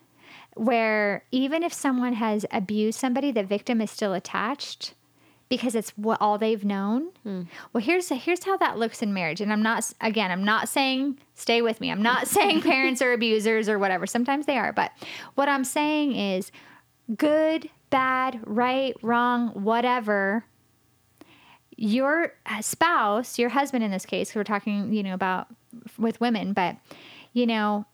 [0.53, 4.93] where even if someone has abused somebody, the victim is still attached
[5.55, 7.09] because it's what all they've known.
[7.23, 7.43] Hmm.
[7.73, 9.41] Well, here's here's how that looks in marriage.
[9.41, 11.91] And I'm not again, I'm not saying stay with me.
[11.91, 14.05] I'm not saying parents are abusers or whatever.
[14.05, 14.91] Sometimes they are, but
[15.35, 16.51] what I'm saying is
[17.15, 20.45] good, bad, right, wrong, whatever
[21.77, 25.47] your uh, spouse, your husband in this case, we're talking, you know, about
[25.97, 26.77] with women, but
[27.33, 27.85] you know,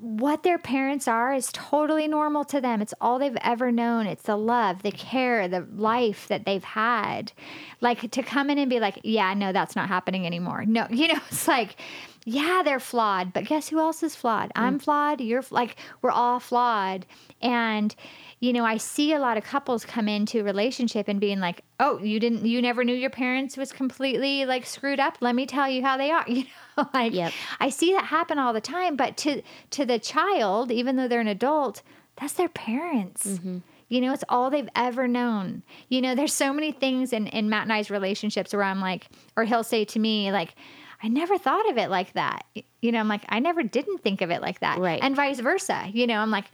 [0.00, 2.80] what their parents are is totally normal to them.
[2.82, 4.06] It's all they've ever known.
[4.06, 7.32] It's the love, the care, the life that they've had.
[7.80, 10.64] Like to come in and be like, yeah, no, that's not happening anymore.
[10.66, 11.76] No, you know, it's like,
[12.24, 14.50] yeah, they're flawed, but guess who else is flawed?
[14.56, 14.82] I'm mm.
[14.82, 15.20] flawed.
[15.20, 17.06] You're like, we're all flawed.
[17.40, 17.94] And,
[18.38, 21.62] you know, I see a lot of couples come into a relationship and being like,
[21.80, 25.16] oh, you didn't, you never knew your parents was completely like screwed up.
[25.20, 26.24] Let me tell you how they are.
[26.36, 26.44] You
[26.76, 27.32] know, like Yep.
[27.60, 28.96] I see that happen all the time.
[28.96, 31.82] But to to the child, even though they're an adult,
[32.20, 33.26] that's their parents.
[33.26, 33.58] Mm-hmm.
[33.88, 35.62] You know, it's all they've ever known.
[35.88, 39.06] You know, there's so many things in, in Matt and I's relationships where I'm like,
[39.36, 40.54] or he'll say to me, like,
[41.02, 42.44] I never thought of it like that.
[42.80, 44.78] You know, I'm like, I never didn't think of it like that.
[44.78, 44.98] Right.
[45.02, 45.88] And vice versa.
[45.92, 46.46] You know, I'm like,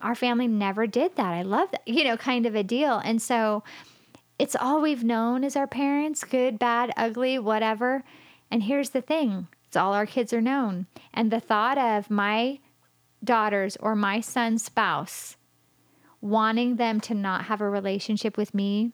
[0.00, 1.32] our family never did that.
[1.32, 2.98] I love that, you know, kind of a deal.
[2.98, 3.62] And so
[4.38, 8.04] it's all we've known as our parents good, bad, ugly, whatever.
[8.50, 10.86] And here's the thing it's all our kids are known.
[11.12, 12.58] And the thought of my
[13.22, 15.36] daughter's or my son's spouse
[16.20, 18.92] wanting them to not have a relationship with me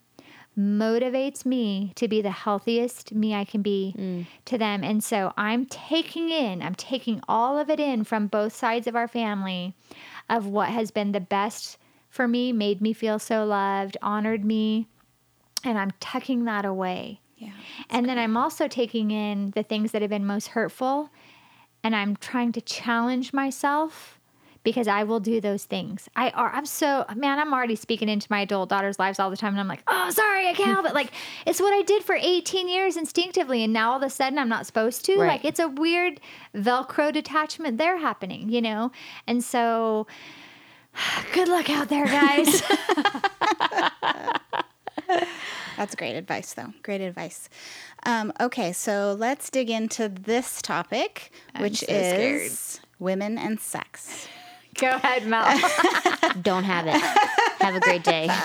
[0.58, 4.26] motivates me to be the healthiest me I can be mm.
[4.46, 4.82] to them.
[4.82, 8.96] And so I'm taking in, I'm taking all of it in from both sides of
[8.96, 9.74] our family
[10.28, 14.88] of what has been the best for me, made me feel so loved, honored me,
[15.64, 17.20] and I'm tucking that away.
[17.36, 17.52] Yeah.
[17.90, 21.10] And then I'm also taking in the things that have been most hurtful
[21.86, 24.15] and I'm trying to challenge myself
[24.66, 26.08] because I will do those things.
[26.16, 29.36] I are I'm so man, I'm already speaking into my adult daughter's lives all the
[29.36, 31.12] time and I'm like, "Oh, sorry, I can't help it." Like
[31.46, 34.48] it's what I did for 18 years instinctively and now all of a sudden I'm
[34.48, 35.18] not supposed to.
[35.18, 35.28] Right.
[35.28, 36.20] Like it's a weird
[36.52, 38.90] velcro detachment there happening, you know?
[39.28, 40.08] And so
[41.32, 42.64] good luck out there, guys.
[45.76, 46.72] That's great advice, though.
[46.82, 47.48] Great advice.
[48.04, 54.26] Um, okay, so let's dig into this topic, which so is women and sex.
[54.80, 55.58] Go ahead, Mel.
[56.42, 57.00] Don't have it.
[57.62, 58.28] have a great day.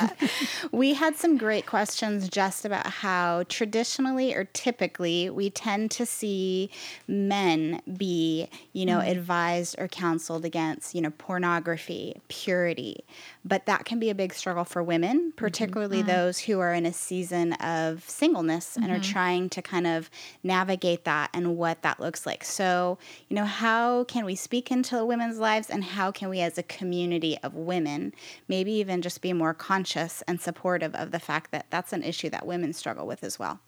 [0.71, 6.69] We had some great questions just about how traditionally or typically we tend to see
[7.09, 9.09] men be, you know, mm.
[9.09, 13.03] advised or counseled against, you know, pornography, purity.
[13.43, 15.29] But that can be a big struggle for women, mm-hmm.
[15.31, 16.07] particularly mm-hmm.
[16.07, 19.11] those who are in a season of singleness and are mm-hmm.
[19.11, 20.09] trying to kind of
[20.43, 22.43] navigate that and what that looks like.
[22.43, 22.97] So,
[23.29, 26.63] you know, how can we speak into women's lives and how can we as a
[26.63, 28.13] community of women
[28.47, 32.29] maybe even just be more conscious and supportive of the fact that that's an issue
[32.29, 33.59] that women struggle with as well?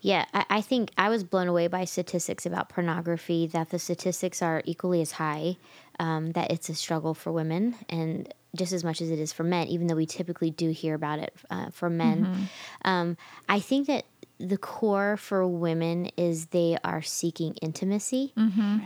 [0.00, 4.42] Yeah, I, I think I was blown away by statistics about pornography, that the statistics
[4.42, 5.56] are equally as high,
[5.98, 9.44] um, that it's a struggle for women and just as much as it is for
[9.44, 12.24] men, even though we typically do hear about it uh, for men.
[12.84, 13.16] Um,
[13.48, 14.06] I think that
[14.38, 18.32] the core for women is they are seeking intimacy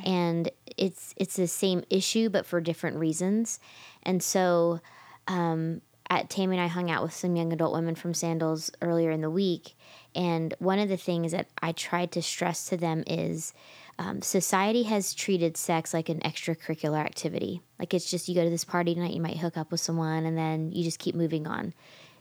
[0.05, 3.61] and it's it's the same issue but for different reasons.
[4.03, 4.81] And so
[5.29, 9.11] um, at Tammy and I hung out with some young adult women from Sandals earlier
[9.12, 9.77] in the week,
[10.15, 13.53] and one of the things that I tried to stress to them is
[13.99, 17.61] um, society has treated sex like an extracurricular activity.
[17.79, 20.25] Like it's just you go to this party tonight, you might hook up with someone,
[20.27, 21.75] and then you just keep moving on.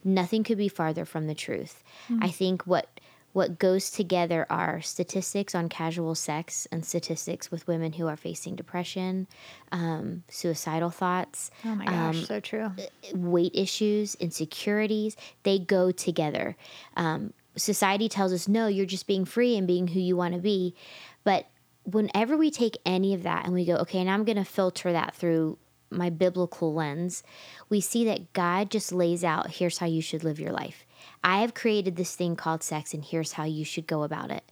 [0.04, 1.84] Nothing could be farther from the truth.
[2.22, 3.00] I think what
[3.32, 8.56] what goes together are statistics on casual sex and statistics with women who are facing
[8.56, 9.26] depression,
[9.72, 12.70] um, suicidal thoughts, Oh my gosh, so true.
[13.16, 16.56] weight issues, insecurities, they go together.
[16.96, 20.40] Um, society tells us, no, you're just being free and being who you want to
[20.40, 20.76] be.
[21.24, 21.48] But
[21.84, 24.92] whenever we take any of that and we go, okay, now I'm going to filter
[24.92, 25.58] that through
[25.90, 27.24] my biblical lens,
[27.70, 30.86] we see that God just lays out here's how you should live your life.
[31.24, 34.44] I have created this thing called sex, and here's how you should go about it.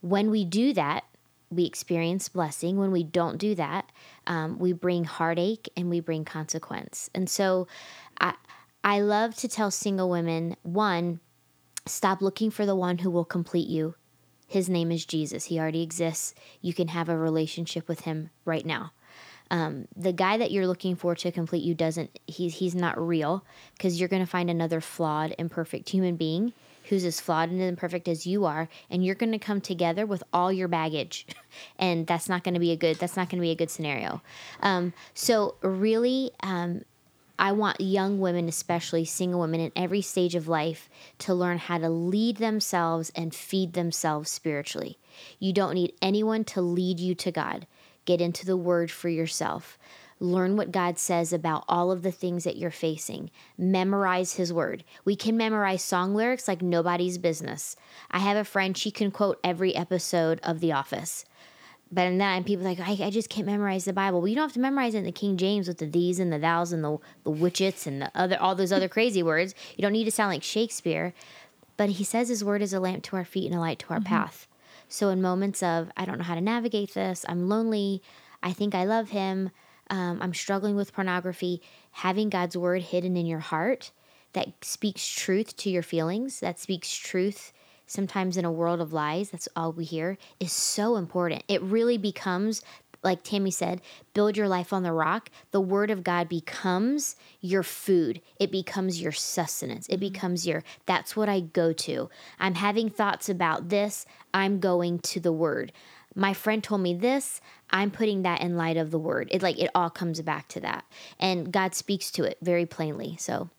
[0.00, 1.04] When we do that,
[1.50, 2.76] we experience blessing.
[2.76, 3.90] When we don't do that,
[4.26, 7.08] um, we bring heartache and we bring consequence.
[7.14, 7.66] And so
[8.20, 8.34] I,
[8.84, 11.20] I love to tell single women one,
[11.88, 13.94] stop looking for the one who will complete you.
[14.46, 15.46] His name is Jesus.
[15.46, 16.34] He already exists.
[16.60, 18.92] You can have a relationship with him right now.
[19.50, 23.44] Um, the guy that you're looking for to complete you doesn't, he's, he's not real
[23.74, 26.52] because you're going to find another flawed, imperfect human being
[26.88, 30.22] who's as flawed and imperfect as you are and you're going to come together with
[30.32, 31.26] all your baggage
[31.78, 33.70] and that's not going to be a good that's not going to be a good
[33.70, 34.22] scenario
[34.62, 36.82] um, so really um,
[37.38, 41.78] I want young women, especially single women in every stage of life, to learn how
[41.78, 44.98] to lead themselves and feed themselves spiritually.
[45.38, 47.66] You don't need anyone to lead you to God.
[48.04, 49.78] Get into the Word for yourself.
[50.20, 53.30] Learn what God says about all of the things that you're facing.
[53.56, 54.82] Memorize His Word.
[55.04, 57.76] We can memorize song lyrics like nobody's business.
[58.10, 61.24] I have a friend, she can quote every episode of The Office
[61.90, 64.20] but in and then people are like I, I just can't memorize the Bible.
[64.20, 66.32] Well, you don't have to memorize it in the King James with the these and
[66.32, 69.54] the thous and the the witchets and the other all those other crazy words.
[69.76, 71.14] You don't need to sound like Shakespeare.
[71.76, 73.90] But he says his word is a lamp to our feet and a light to
[73.90, 74.48] our path.
[74.88, 78.02] So in moments of I don't know how to navigate this, I'm lonely,
[78.42, 79.50] I think I love him,
[79.88, 81.62] um, I'm struggling with pornography,
[81.92, 83.92] having God's word hidden in your heart
[84.32, 87.52] that speaks truth to your feelings, that speaks truth
[87.88, 91.42] sometimes in a world of lies, that's all we hear, is so important.
[91.48, 92.62] It really becomes,
[93.02, 93.80] like Tammy said,
[94.14, 95.30] build your life on the rock.
[95.50, 100.12] The word of God becomes your food, it becomes your sustenance, it mm-hmm.
[100.12, 102.08] becomes your, that's what I go to.
[102.38, 105.72] I'm having thoughts about this, I'm going to the word.
[106.14, 109.28] My friend told me this, I'm putting that in light of the word.
[109.30, 110.84] It like it all comes back to that.
[111.20, 113.16] And God speaks to it very plainly.
[113.18, 113.50] So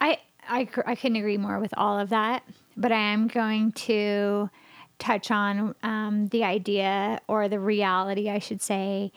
[0.00, 2.42] I, I, I couldn't agree more with all of that,
[2.76, 4.50] but I am going to
[4.98, 9.12] touch on um, the idea or the reality, I should say.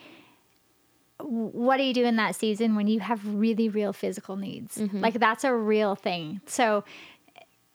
[1.20, 4.76] What do you do in that season when you have really real physical needs?
[5.00, 6.40] Like that's a real thing.
[6.46, 6.84] So,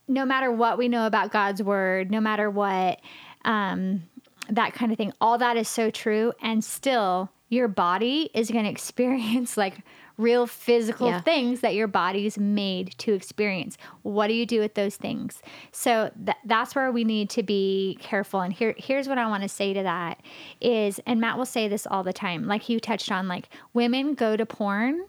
[0.07, 2.99] no matter what we know about God's word, no matter what,
[3.45, 4.03] um,
[4.49, 6.33] that kind of thing, all that is so true.
[6.41, 9.77] And still, your body is going to experience like
[10.17, 11.21] real physical Yeah.
[11.21, 13.77] things that your body's made to experience.
[14.03, 15.41] What do you do with those things?
[15.71, 18.41] So th- that's where we need to be careful.
[18.41, 20.21] And here, here's what I want to say to that
[20.61, 24.13] is, and Matt will say this all the time, like you touched on, like women
[24.13, 25.05] go to porn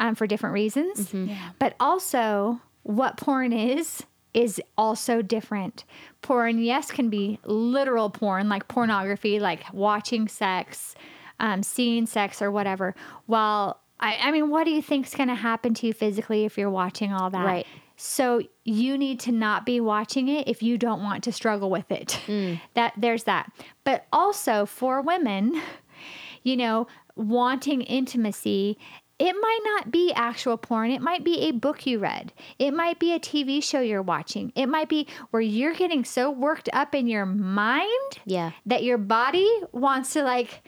[0.00, 1.14] um, for different reasons,
[1.58, 4.02] but also what porn is
[4.34, 5.84] is also different.
[6.20, 10.96] Porn, yes, can be literal porn, like pornography, like watching sex,
[11.38, 12.96] um, seeing sex, or whatever.
[13.26, 16.58] While I, I mean, what do you think's going to happen to you physically if
[16.58, 17.44] you're watching all that?
[17.44, 17.66] Right.
[17.96, 21.90] So you need to not be watching it if you don't want to struggle with
[21.90, 22.20] it.
[22.34, 22.58] Mm.
[22.72, 23.52] That there's that.
[23.84, 25.60] But also for women,
[26.42, 26.86] you know,
[27.16, 28.78] wanting intimacy,
[29.18, 30.90] it might not be actual porn.
[30.90, 32.32] It might be a book you read.
[32.58, 34.52] It might be a TV show you're watching.
[34.56, 38.52] It might be where you're getting so worked up in your mind yeah.
[38.66, 40.62] that your body wants to like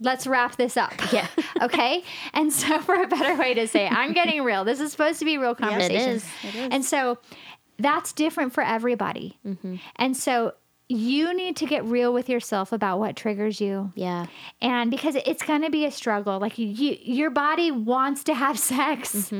[0.00, 0.92] let's wrap this up.
[1.12, 1.26] Yeah.
[1.62, 2.04] okay?
[2.34, 4.64] And so for a better way to say it, i'm getting real.
[4.64, 6.68] This is supposed to be real conversations is.
[6.70, 7.18] and so
[7.78, 9.38] that's different for everybody.
[9.96, 10.52] And so
[10.88, 13.92] you need to get real with yourself about what triggers you.
[13.94, 14.26] Yeah.
[14.60, 16.38] and because it's going to be a struggle.
[16.38, 16.66] Like you,
[17.02, 19.32] your body wants to have sex.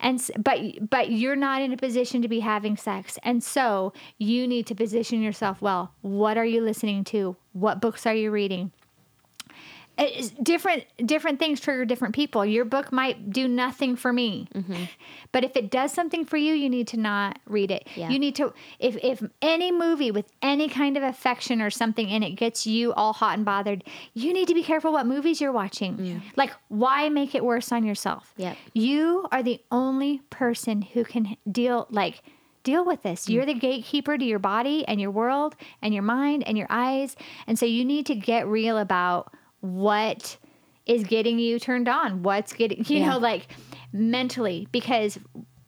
[0.00, 0.58] And but
[0.90, 3.18] but you're not in a position to be having sex.
[3.22, 5.92] And so you need to position yourself well.
[6.02, 7.36] What are you listening to?
[7.52, 8.72] What books are you reading
[9.98, 14.84] it's different different things trigger different people your book might do nothing for me mm-hmm.
[15.32, 18.10] but if it does something for you you need to not read it Yeah.
[18.10, 22.22] you need to if if any movie with any kind of affection or something in
[22.22, 23.84] it gets you all hot and bothered
[24.14, 27.84] you need to be careful what movies you're watching like why make it worse on
[27.84, 28.56] yourself Yep.
[28.74, 32.22] you are the only person who can deal like
[32.62, 33.26] deal with this.
[33.26, 33.28] Mm.
[33.30, 37.14] You're the gatekeeper to your body and your world and your mind and your eyes.
[37.46, 39.32] And so you need to get real about
[39.74, 40.36] what
[40.86, 42.22] is getting you turned on.
[42.22, 43.10] What's getting you Yeah.
[43.10, 43.48] know like
[43.92, 45.18] mentally because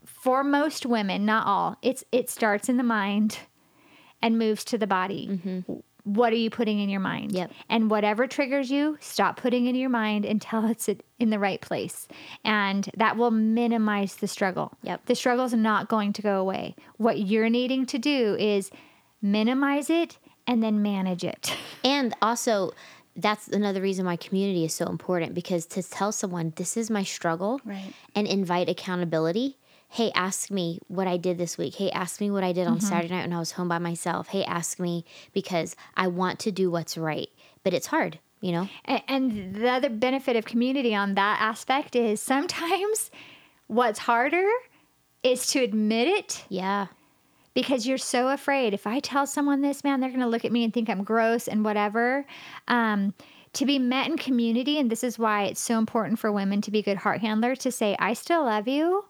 [0.04, 3.38] for most women, not all, it's it starts in the mind
[4.22, 5.28] and moves to the body.
[5.30, 5.72] Mm-hmm.
[6.04, 7.32] What are you putting in your mind?
[7.32, 7.52] Yep.
[7.68, 10.88] And whatever triggers you, stop putting in your mind until it's
[11.18, 12.08] in the right place.
[12.44, 14.72] And that will minimize the struggle.
[14.82, 15.04] Yep.
[15.06, 16.76] The struggle's not going to go away.
[16.96, 18.70] What you're needing to do is
[19.20, 21.54] minimize it and then manage it.
[21.84, 22.72] And also,
[23.18, 27.02] that's another reason why community is so important because to tell someone this is my
[27.02, 27.92] struggle Right.
[28.14, 29.58] and invite accountability.
[29.90, 31.74] Hey, ask me what I did this week.
[31.74, 32.86] Hey, ask me what I did on mm-hmm.
[32.86, 34.28] Saturday night when I was home by myself.
[34.28, 37.28] Hey, ask me because I want to do what's right,
[37.64, 38.68] but it's hard, you know?
[38.86, 43.10] A- And the other benefit of community on that aspect is sometimes
[43.66, 44.46] what's harder
[45.22, 46.86] is to admit it Yeah.
[47.58, 48.72] Because you're so afraid.
[48.72, 51.02] If I tell someone this, man, they're going to look at me and think I'm
[51.02, 52.24] gross and whatever.
[52.68, 53.14] Um,
[53.54, 56.70] to be met in community, and this is why it's so important for women to
[56.70, 59.04] be good heart handlers to say, I still love you.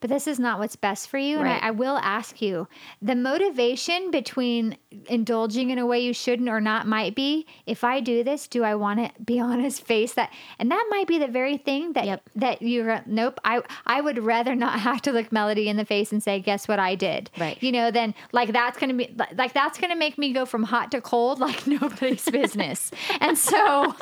[0.00, 1.38] But this is not what's best for you.
[1.38, 2.68] And I, I will ask you
[3.02, 4.76] the motivation between
[5.08, 8.62] indulging in a way you shouldn't or not might be if I do this, do
[8.64, 10.14] I want to be on his face?
[10.14, 12.30] That and that might be the very thing that Yep.
[12.36, 13.40] that you're nope.
[13.44, 16.68] I I would rather not have to look Melody in the face and say, guess
[16.68, 17.30] what I did?
[17.38, 17.60] Right.
[17.62, 20.90] You know, then like that's gonna be like, that's gonna make me go from hot
[20.92, 22.90] to cold like nobody's business.
[23.20, 23.94] And so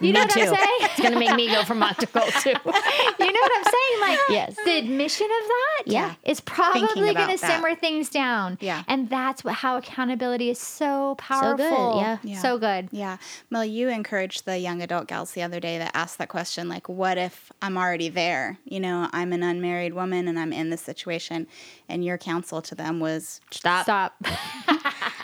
[0.00, 0.40] you know Me what too.
[0.40, 0.78] I'm saying?
[0.82, 2.50] It's going to make me go from hot to cold, too.
[2.50, 4.00] you know what I'm saying?
[4.00, 4.56] Like Yes.
[4.64, 6.14] the repetition of that Yeah.
[6.24, 8.58] is probably going to simmer things down.
[8.60, 8.82] Yeah.
[8.86, 12.00] And that's what how accountability is so good, powerful.
[12.00, 12.18] yeah.
[12.22, 12.38] Yeah.
[12.38, 12.88] So good.
[12.92, 13.16] Yeah.
[13.50, 16.88] Mel, you encouraged the young adult gals the other day that asked that question, like,
[16.88, 18.58] what if I'm already there?
[18.64, 21.46] You know, I'm an unmarried woman and I'm in this situation.
[21.88, 23.84] And your counsel to them was Stop.
[23.84, 24.14] Stop.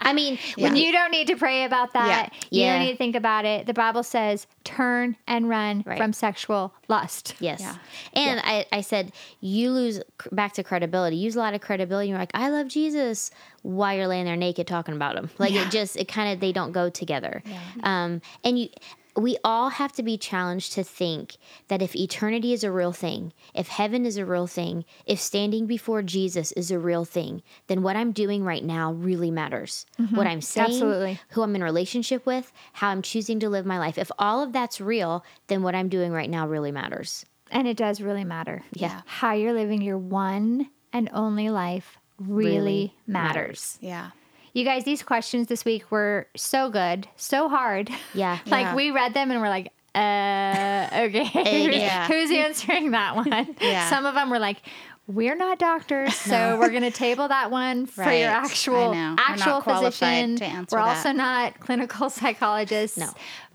[0.05, 0.73] I mean, Yeah.
[0.75, 2.33] You don't need to pray about that.
[2.51, 2.75] You Yeah.
[2.75, 3.67] don't need to think about it.
[3.67, 5.99] The Bible says turn and run Right.
[5.99, 7.35] from sexual lust.
[7.41, 7.61] Yes.
[7.61, 7.77] Yeah.
[8.15, 10.01] And I, I said, you lose
[10.33, 11.17] back to credibility.
[11.17, 12.09] Use a lot of credibility.
[12.11, 13.31] You're like, I love Jesus
[13.63, 15.31] while you're laying there naked talking about him.
[15.39, 17.43] Like it just, it kind of, they don't go together.
[17.83, 18.69] Um, and you,
[19.17, 21.37] we all have to be challenged to think
[21.69, 25.67] that if eternity is a real thing, if heaven is a real thing, if standing
[25.67, 29.87] before Jesus is a real thing, then what I'm doing right now really matters.
[30.01, 30.17] Mm-hmm.
[30.17, 31.21] What I'm saying, Absolutely.
[31.31, 33.99] who I'm in relationship with, how I'm choosing to live my life.
[33.99, 37.25] If all of that's real, then what I'm doing right now really matters.
[37.51, 38.65] And it does really matter.
[38.73, 39.03] Yeah.
[39.07, 43.79] How you're living your one and only life really, Really matters.
[43.81, 44.11] yeah.
[44.55, 47.91] You guys, these questions this week were so good, so hard.
[48.15, 48.39] Yeah.
[48.47, 48.75] like Yeah.
[48.75, 51.25] we read them and we're like, uh, okay,
[51.67, 52.07] who's, Yeah.
[52.07, 53.55] who's answering that one?
[53.61, 53.91] Yeah.
[53.91, 54.59] Some of them were like,
[55.07, 58.21] we're not doctors, so we're going to table that one for Right.
[58.21, 58.91] your I actual.
[58.91, 60.37] We're actual physician.
[60.37, 60.97] to we're that.
[60.97, 62.97] also not clinical psychologists.
[62.97, 63.11] No.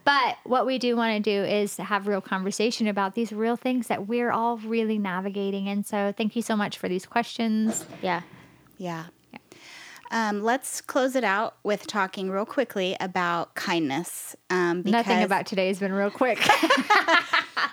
[0.06, 3.88] But what we do want to do is have real conversation about these real things
[3.88, 5.68] that we're all really navigating.
[5.70, 7.84] And so, thank you so much for these questions.
[8.02, 8.22] Yeah.
[8.78, 9.06] Yeah.
[10.12, 14.36] Um, let's close it out with talking real quickly about kindness.
[14.50, 16.40] Um, because, Nothing about today has been real quick.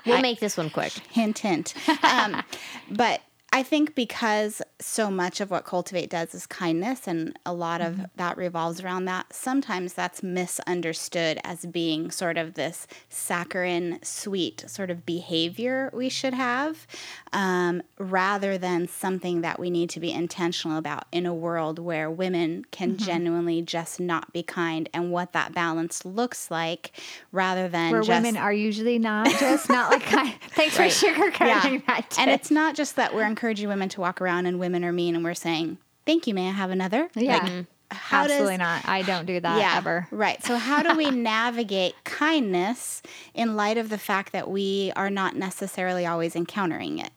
[0.06, 0.92] We'll make this one quick.
[1.10, 1.74] hint, hint.
[2.02, 2.42] Um,
[2.90, 3.22] but
[3.56, 7.98] I think because so much of what Cultivate does is kindness, and a lot of
[8.16, 14.90] that revolves around that, sometimes that's misunderstood as being sort of this saccharine, sweet sort
[14.90, 16.86] of behavior we should have,
[17.32, 22.10] um, rather than something that we need to be intentional about in a world where
[22.10, 26.90] women can genuinely just not be kind, and what that balance looks like,
[27.32, 30.34] rather than Where just women are usually not just not like kind.
[30.50, 30.92] Thanks Right.
[30.92, 32.16] for sugarcoating that.
[32.18, 35.14] and it's not just that we're encouraging women to walk around and women are mean
[35.14, 37.08] and we're saying, Thank you, may I have another?
[37.14, 37.38] Yeah.
[37.38, 38.88] Like, how absolutely does, not.
[38.88, 40.08] I don't do that ever.
[40.10, 40.42] Right.
[40.44, 43.02] So how do we navigate kindness
[43.34, 47.10] in light of the fact that we are not necessarily always encountering it?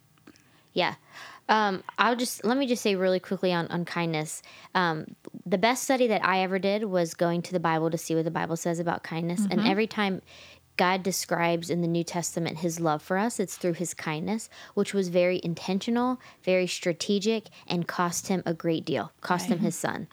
[0.74, 0.96] Yeah.
[1.48, 4.44] Um, I'll just let me just say really quickly on, on kindness.
[4.76, 5.16] Um,
[5.48, 8.24] the best study that I ever did was going to the Bible to see what
[8.24, 9.48] the Bible says about kindness.
[9.50, 10.22] And every time
[10.80, 14.94] God describes in the New Testament his love for us, it's through his kindness, which
[14.94, 19.12] was very intentional, very strategic, and cost him a great deal.
[19.20, 20.08] Cost him his son.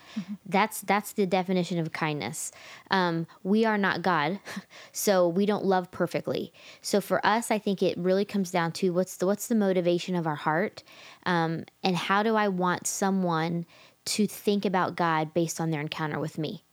[0.45, 2.51] That's that's the definition of kindness.
[2.91, 4.41] Um, we are not God,
[4.93, 6.53] so we don't love perfectly.
[6.83, 10.17] So for us, I think it really comes down to what's the what's the motivation
[10.17, 10.83] of our heart,
[11.25, 13.67] um, and how do I want someone
[14.07, 16.65] to think about God based on their encounter with me.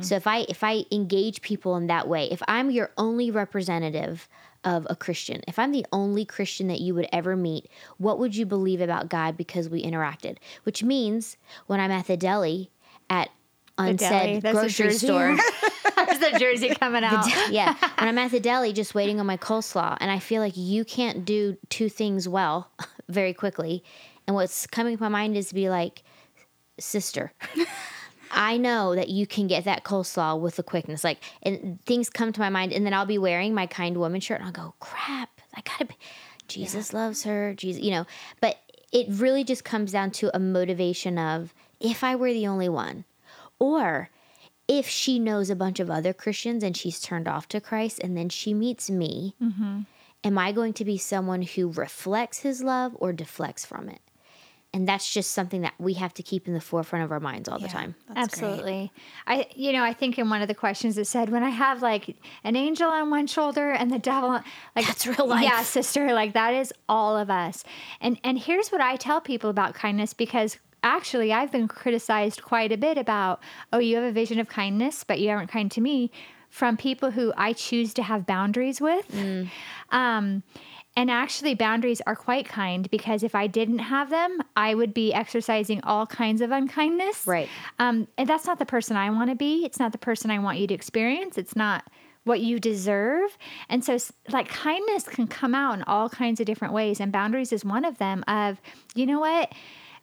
[0.00, 4.28] So if I if I engage people in that way, if I'm your only representative
[4.64, 8.36] of a Christian, if I'm the only Christian that you would ever meet, what would
[8.36, 10.36] you believe about God because we interacted?
[10.64, 12.70] Which means when I'm at the deli
[13.08, 13.30] at
[13.78, 15.36] unsaid grocery store,
[16.06, 17.26] There's the jersey coming out.
[17.50, 20.56] yeah, when I'm at the deli just waiting on my coleslaw and I feel like
[20.56, 22.70] you can't do two things well
[23.08, 23.82] very quickly,
[24.26, 26.02] and what's coming to my mind is to be like,
[26.78, 27.32] sister.
[28.30, 31.02] I know that you can get that coleslaw with the quickness.
[31.02, 34.20] Like, and things come to my mind, and then I'll be wearing my kind woman
[34.20, 35.96] shirt, and I'll go, crap, I gotta be.
[36.48, 37.54] Jesus loves her.
[37.54, 38.06] Jesus, you know,
[38.40, 38.58] but
[38.92, 43.04] it really just comes down to a motivation of if I were the only one,
[43.58, 44.10] or
[44.66, 48.16] if she knows a bunch of other Christians and she's turned off to Christ, and
[48.16, 49.80] then she meets me, mm-hmm.
[50.24, 54.00] am I going to be someone who reflects his love or deflects from it?
[54.72, 57.48] And that's just something that we have to keep in the forefront of our minds
[57.48, 57.96] all the time.
[58.06, 58.50] That's great.
[58.50, 58.92] Absolutely.
[59.26, 61.82] I you know, I think in one of the questions it said when I have
[61.82, 64.44] like an angel on one shoulder and the devil on
[64.76, 65.42] like That's real life.
[65.42, 67.64] Yeah, sister, like that is all of us.
[68.00, 72.70] And and here's what I tell people about kindness because actually I've been criticized quite
[72.70, 73.40] a bit about,
[73.72, 76.12] oh, you have a vision of kindness, but you aren't kind to me
[76.48, 79.10] from people who I choose to have boundaries with.
[79.10, 79.48] Mm.
[79.90, 80.42] Um
[80.96, 85.14] and actually, boundaries are quite kind because if I didn't have them, I would be
[85.14, 87.26] exercising all kinds of unkindness.
[87.26, 87.48] Right.
[87.78, 89.64] Um, and that's not the person I want to be.
[89.64, 91.38] It's not the person I want you to experience.
[91.38, 91.84] It's not
[92.24, 93.38] what you deserve.
[93.68, 93.98] And so,
[94.30, 97.00] like, kindness can come out in all kinds of different ways.
[97.00, 98.60] And boundaries is one of them of,
[98.94, 99.52] you know what?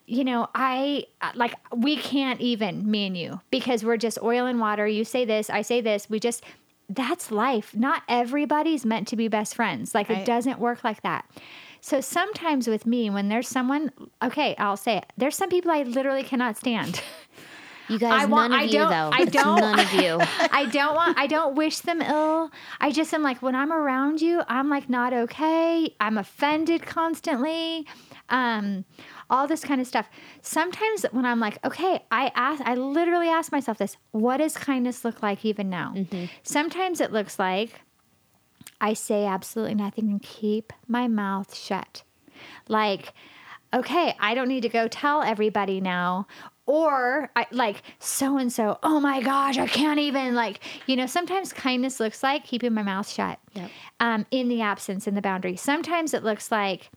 [0.06, 4.46] You know, I uh, like, we can't even, me and you, because we're just oil
[4.46, 4.86] and water.
[4.86, 6.08] You say this, I say this.
[6.08, 6.42] We just,
[6.88, 7.74] that's life.
[7.76, 9.94] Not everybody's meant to be best friends.
[9.94, 10.18] Like, Right.
[10.18, 11.24] it doesn't work like that.
[11.80, 15.06] So sometimes with me, when there's someone, okay, I'll say it.
[15.16, 17.00] There's some people I literally cannot stand.
[17.88, 19.10] You guys, I want- none I of you don't- though.
[19.12, 20.18] I don't- None of you.
[20.50, 22.50] I don't want I don't wish them ill.
[22.80, 25.94] I just am like when I'm around you, I'm like not okay.
[26.00, 27.86] I'm offended constantly.
[28.28, 28.84] Um
[29.30, 30.08] all this kind of stuff.
[30.42, 35.04] Sometimes when I'm like, okay, I ask I literally ask myself this, what does kindness
[35.04, 35.94] look like even now?
[36.42, 37.80] Sometimes it looks like
[38.80, 42.02] I say absolutely nothing and keep my mouth shut.
[42.68, 43.12] Like,
[43.74, 46.26] okay, I don't need to go tell everybody now.
[46.64, 51.06] Or I, like so and so, oh my gosh, I can't even like, you know,
[51.06, 53.70] sometimes kindness looks like keeping my mouth shut Yep.
[54.00, 55.56] um, in the absence, in the boundary.
[55.56, 56.90] Sometimes it looks like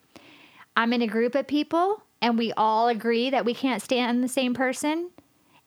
[0.76, 4.28] I'm in a group of people and we all agree that we can't stand the
[4.28, 5.10] same person.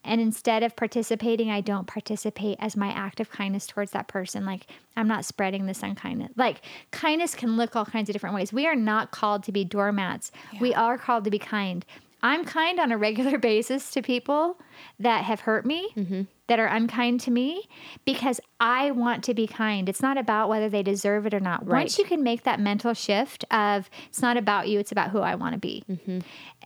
[0.06, 4.44] And instead of participating, I don't participate as my act of kindness towards that person.
[4.44, 6.32] Like, I'm not spreading this unkindness.
[6.36, 8.52] Like, kindness can look all kinds of different ways.
[8.52, 10.30] We are not called to be doormats,
[10.60, 11.86] we are called to be kind.
[12.24, 14.58] I'm kind on a regular basis to people
[14.98, 16.22] that have hurt me, mm-hmm.
[16.46, 17.68] that are unkind to me,
[18.06, 19.88] because I want to be kind.
[19.88, 21.66] It's not about whether they deserve it or not.
[21.66, 25.18] Once you can make that mental shift of it's not about you, it's about who
[25.18, 26.20] I want to be mm-hmm.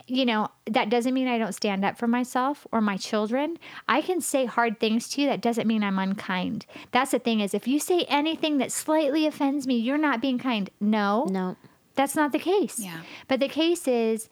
[0.06, 3.58] you know, that doesn't mean I don't stand up for myself or my children.
[3.88, 5.28] I can say hard things to you.
[5.28, 6.66] That doesn't mean I'm unkind.
[6.92, 10.38] That's the thing is if you say anything that slightly offends me, you're not being
[10.38, 10.70] kind.
[10.80, 11.56] No, No.
[11.96, 12.78] that's not the case.
[12.78, 13.00] Yeah.
[13.26, 14.28] But the case is,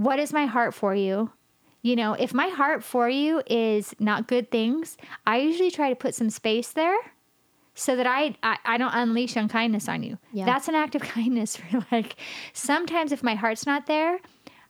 [0.00, 1.30] what is my heart for you?
[1.82, 4.96] You know, if my heart for you is not good things,
[5.26, 6.96] I usually try to put some space there
[7.74, 10.16] so that I, I, I don't unleash unkindness on you.
[10.32, 10.46] Yeah.
[10.46, 12.16] That's an act of kindness for like
[12.54, 14.18] sometimes if my heart's not there,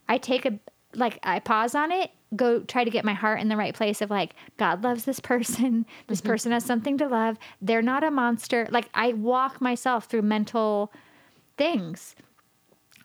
[0.08, 0.58] I take a
[0.96, 4.02] like I pause on it, go try to get my heart in the right place
[4.02, 5.86] of like God loves this person.
[6.08, 6.28] This mm-hmm.
[6.28, 7.38] person has something to love.
[7.62, 8.66] They're not a monster.
[8.72, 10.92] Like I walk myself through mental
[11.56, 12.16] things.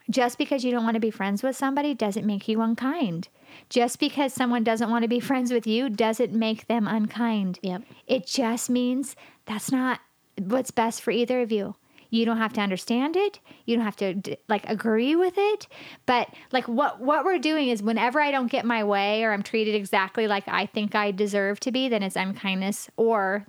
[0.08, 3.28] Just because you don't want to be friends with somebody doesn't make you unkind.
[3.68, 7.58] Just because someone doesn't want to be friends with you doesn't make them unkind.
[7.62, 7.82] Yep.
[8.06, 10.00] It just means that's not
[10.38, 11.74] what's best for either of you.
[12.10, 13.40] You don't have to understand it.
[13.64, 15.66] You don't have to like agree with it.
[16.06, 19.42] But like what what we're doing is whenever I don't get my way or I'm
[19.42, 23.46] treated exactly like I think I deserve to be, then it's unkindness or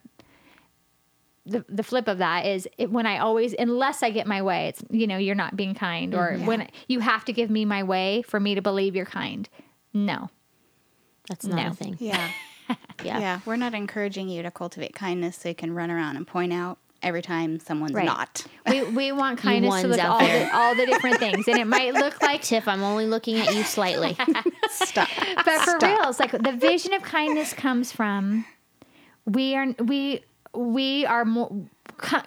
[1.47, 4.67] the, the flip of that is it, when I always, unless I get my way,
[4.67, 6.45] it's, you know, you're not being kind, or mm-hmm.
[6.45, 9.47] when you have to give me my way for me to believe you're kind.
[9.93, 10.29] No.
[11.29, 11.69] That's not No.
[11.69, 11.97] a thing.
[11.99, 12.29] Yeah.
[13.01, 13.19] Yeah.
[13.19, 13.39] yeah.
[13.45, 16.79] We're not encouraging you to cultivate kindness so you can run around and point out
[17.01, 18.05] every time someone's Right.
[18.05, 18.45] not.
[18.67, 21.47] We, we want kindness to look all the, all the different things.
[21.47, 24.17] And it might look like Tiff, I'm only looking at you slightly.
[24.69, 25.07] Stop.
[25.45, 25.83] but for Stop.
[25.83, 28.43] real, it's like the vision of kindness comes from
[29.27, 30.23] we are we
[30.53, 31.51] we are more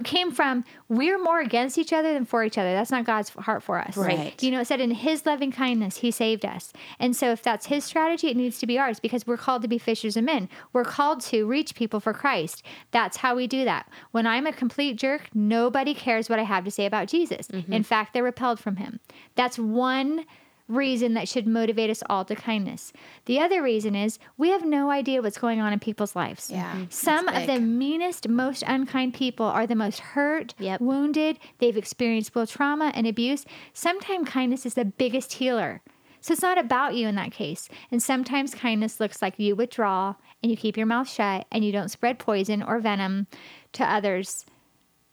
[0.02, 2.72] came from we're more against each other than for each other.
[2.72, 3.96] That's not God's heart for us.
[3.96, 4.40] Right.
[4.42, 7.66] You know, it said in His loving kindness He saved us, and so if that's
[7.66, 10.48] His strategy, it needs to be ours because we're called to be fishers of men.
[10.72, 12.64] We're called to reach people for Christ.
[12.90, 13.88] That's how we do that.
[14.10, 17.48] When I'm a complete jerk, nobody cares what I have to say about Jesus.
[17.48, 17.72] Mm-hmm.
[17.72, 19.00] In fact, they're repelled from Him.
[19.36, 20.24] That's one
[20.70, 22.92] reason that should motivate us all to kindness.
[23.26, 26.50] The other reason is we have no idea what's going on in people's lives.
[26.50, 26.84] Yeah, mm-hmm.
[26.90, 30.80] Some of the meanest, most unkind people are the most hurt, Yep.
[30.80, 31.38] wounded.
[31.58, 33.44] They've experienced both trauma and abuse.
[33.72, 35.82] Sometimes kindness is the biggest healer.
[36.20, 37.68] So it's not about you in that case.
[37.90, 41.72] And sometimes kindness looks like you withdraw and you keep your mouth shut and you
[41.72, 43.26] don't spread poison or venom
[43.72, 44.44] to others,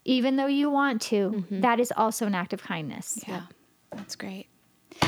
[0.03, 1.31] even though you want to.
[1.31, 1.61] Mm-hmm.
[1.61, 3.23] That is also an act of kindness.
[3.27, 3.43] Yeah.
[3.95, 4.47] That's great.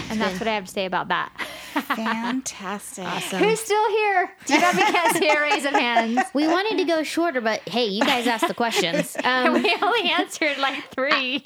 [0.09, 1.31] And that's what I have to say about that.
[1.73, 3.05] Fantastic.
[3.09, 3.39] Awesome.
[3.39, 4.31] Who's still here?
[4.45, 6.19] Do you not be cast here, raise of hands.
[6.33, 9.15] We wanted to go shorter, but hey, you guys asked the questions.
[9.29, 11.43] Um, we only answered like three.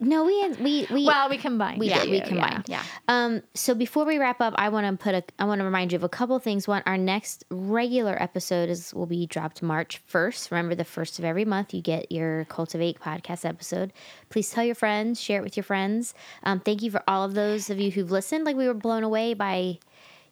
[0.00, 1.78] no, we we we well, we combined.
[1.80, 2.10] we yeah, did.
[2.10, 2.64] We combined.
[2.66, 2.82] Yeah.
[3.08, 5.22] Um, so before we wrap up, I want to put a.
[5.38, 6.66] I want to remind you of a couple things.
[6.68, 10.50] One, our next regular episode is will be dropped March first.
[10.50, 13.92] Remember, the first of every month, you get your Cultivate podcast episode.
[14.30, 16.14] Please tell your friends, share it with your friends.
[16.42, 18.44] Um, thank you for all of those of you who've listened.
[18.44, 19.78] Like we were blown away by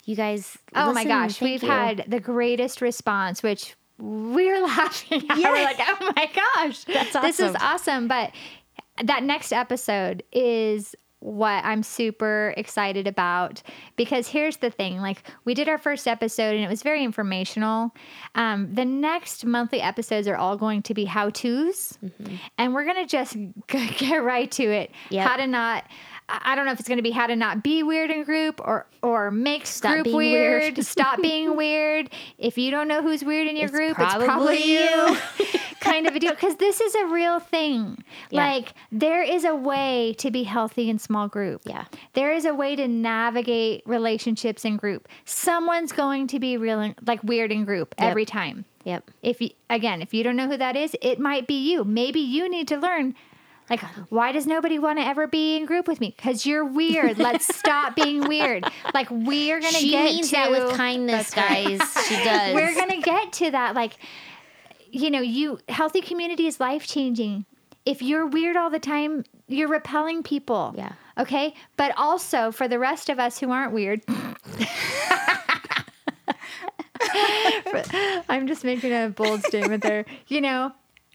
[0.04, 0.56] you guys.
[0.74, 1.68] Oh my gosh, Thank we've you.
[1.68, 5.36] had the greatest response, which we're laughing at.
[5.38, 7.62] We're like, oh my gosh, That's this is awesome.
[7.62, 8.08] awesome.
[8.08, 8.32] But
[9.04, 13.62] that next episode is what I'm super excited about
[13.96, 17.94] because here's the thing like we did our first episode and it was very informational
[18.34, 21.98] um, the next monthly episodes are all going to be how to's
[22.58, 23.38] and we're gonna just
[23.68, 25.26] get right to it Yep.
[25.26, 25.84] how to not
[26.28, 28.60] I don't know if it's going to be how to not be weird in group
[28.64, 30.62] or or make Stop group being weird.
[30.74, 30.84] weird.
[30.86, 32.10] Stop being weird.
[32.38, 34.78] If you don't know who's weird in your It's group, it's probably probably you.
[34.80, 35.18] you.
[35.80, 38.02] kind of a deal because this is a real thing.
[38.30, 38.42] Yeah.
[38.46, 41.60] Like there is a way to be healthy in small group.
[41.66, 41.84] Yeah.
[42.14, 45.08] There is a way to navigate relationships in group.
[45.26, 48.10] Someone's going to be real in, like weird in group Yep.
[48.10, 48.64] every time.
[48.84, 49.10] Yep.
[49.22, 51.84] If you again, if you don't know who that is, it might be you.
[51.84, 53.14] Maybe you need to learn
[53.70, 53.80] like
[54.10, 56.12] why does nobody want to ever be in group with me?
[56.12, 57.18] Cuz you're weird.
[57.18, 58.64] Let's stop being weird.
[58.92, 61.80] Like we're going to She get means to that with kindness, guys.
[62.08, 62.54] She does.
[62.54, 63.94] we're gonna get to that like
[64.90, 67.44] you know you healthy community is life changing
[67.84, 70.92] if you're weird all the time you're repelling people Yeah.
[71.18, 74.02] okay but also for the rest of us who aren't weird
[78.28, 80.72] i'm just making a bold statement there you know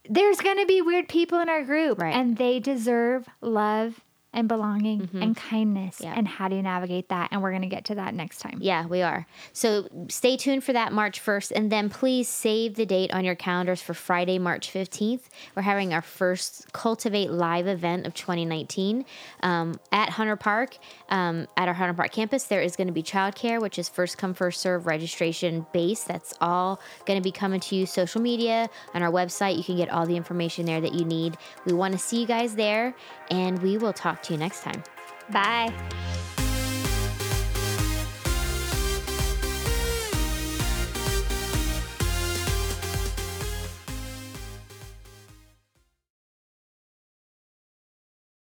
[0.09, 2.13] there's gonna be weird people in our group Right.
[2.13, 4.01] and they deserve love
[4.33, 6.17] and belonging and kindness Mm-hmm.
[6.17, 8.85] And how do you navigate that and we're gonna get to that next time Yeah,
[8.85, 9.25] we are.
[9.53, 11.51] So stay tuned for that March 1st.
[11.55, 15.21] And then please save the date on your calendars for Friday, March 15th.
[15.55, 19.05] We're having our first Cultivate Live event of 2019
[19.43, 20.77] um, at Hunter Park.
[21.09, 24.17] Um, at our Hunter Park campus, there is going to be childcare, which is first
[24.17, 26.03] come, first serve registration base.
[26.03, 29.57] That's all going to be coming to you social media on our website.
[29.57, 31.37] You can get all the information there that you need.
[31.65, 32.95] We want to see you guys there,
[33.29, 34.83] and we will talk to you next time.
[35.29, 36.38] Bye.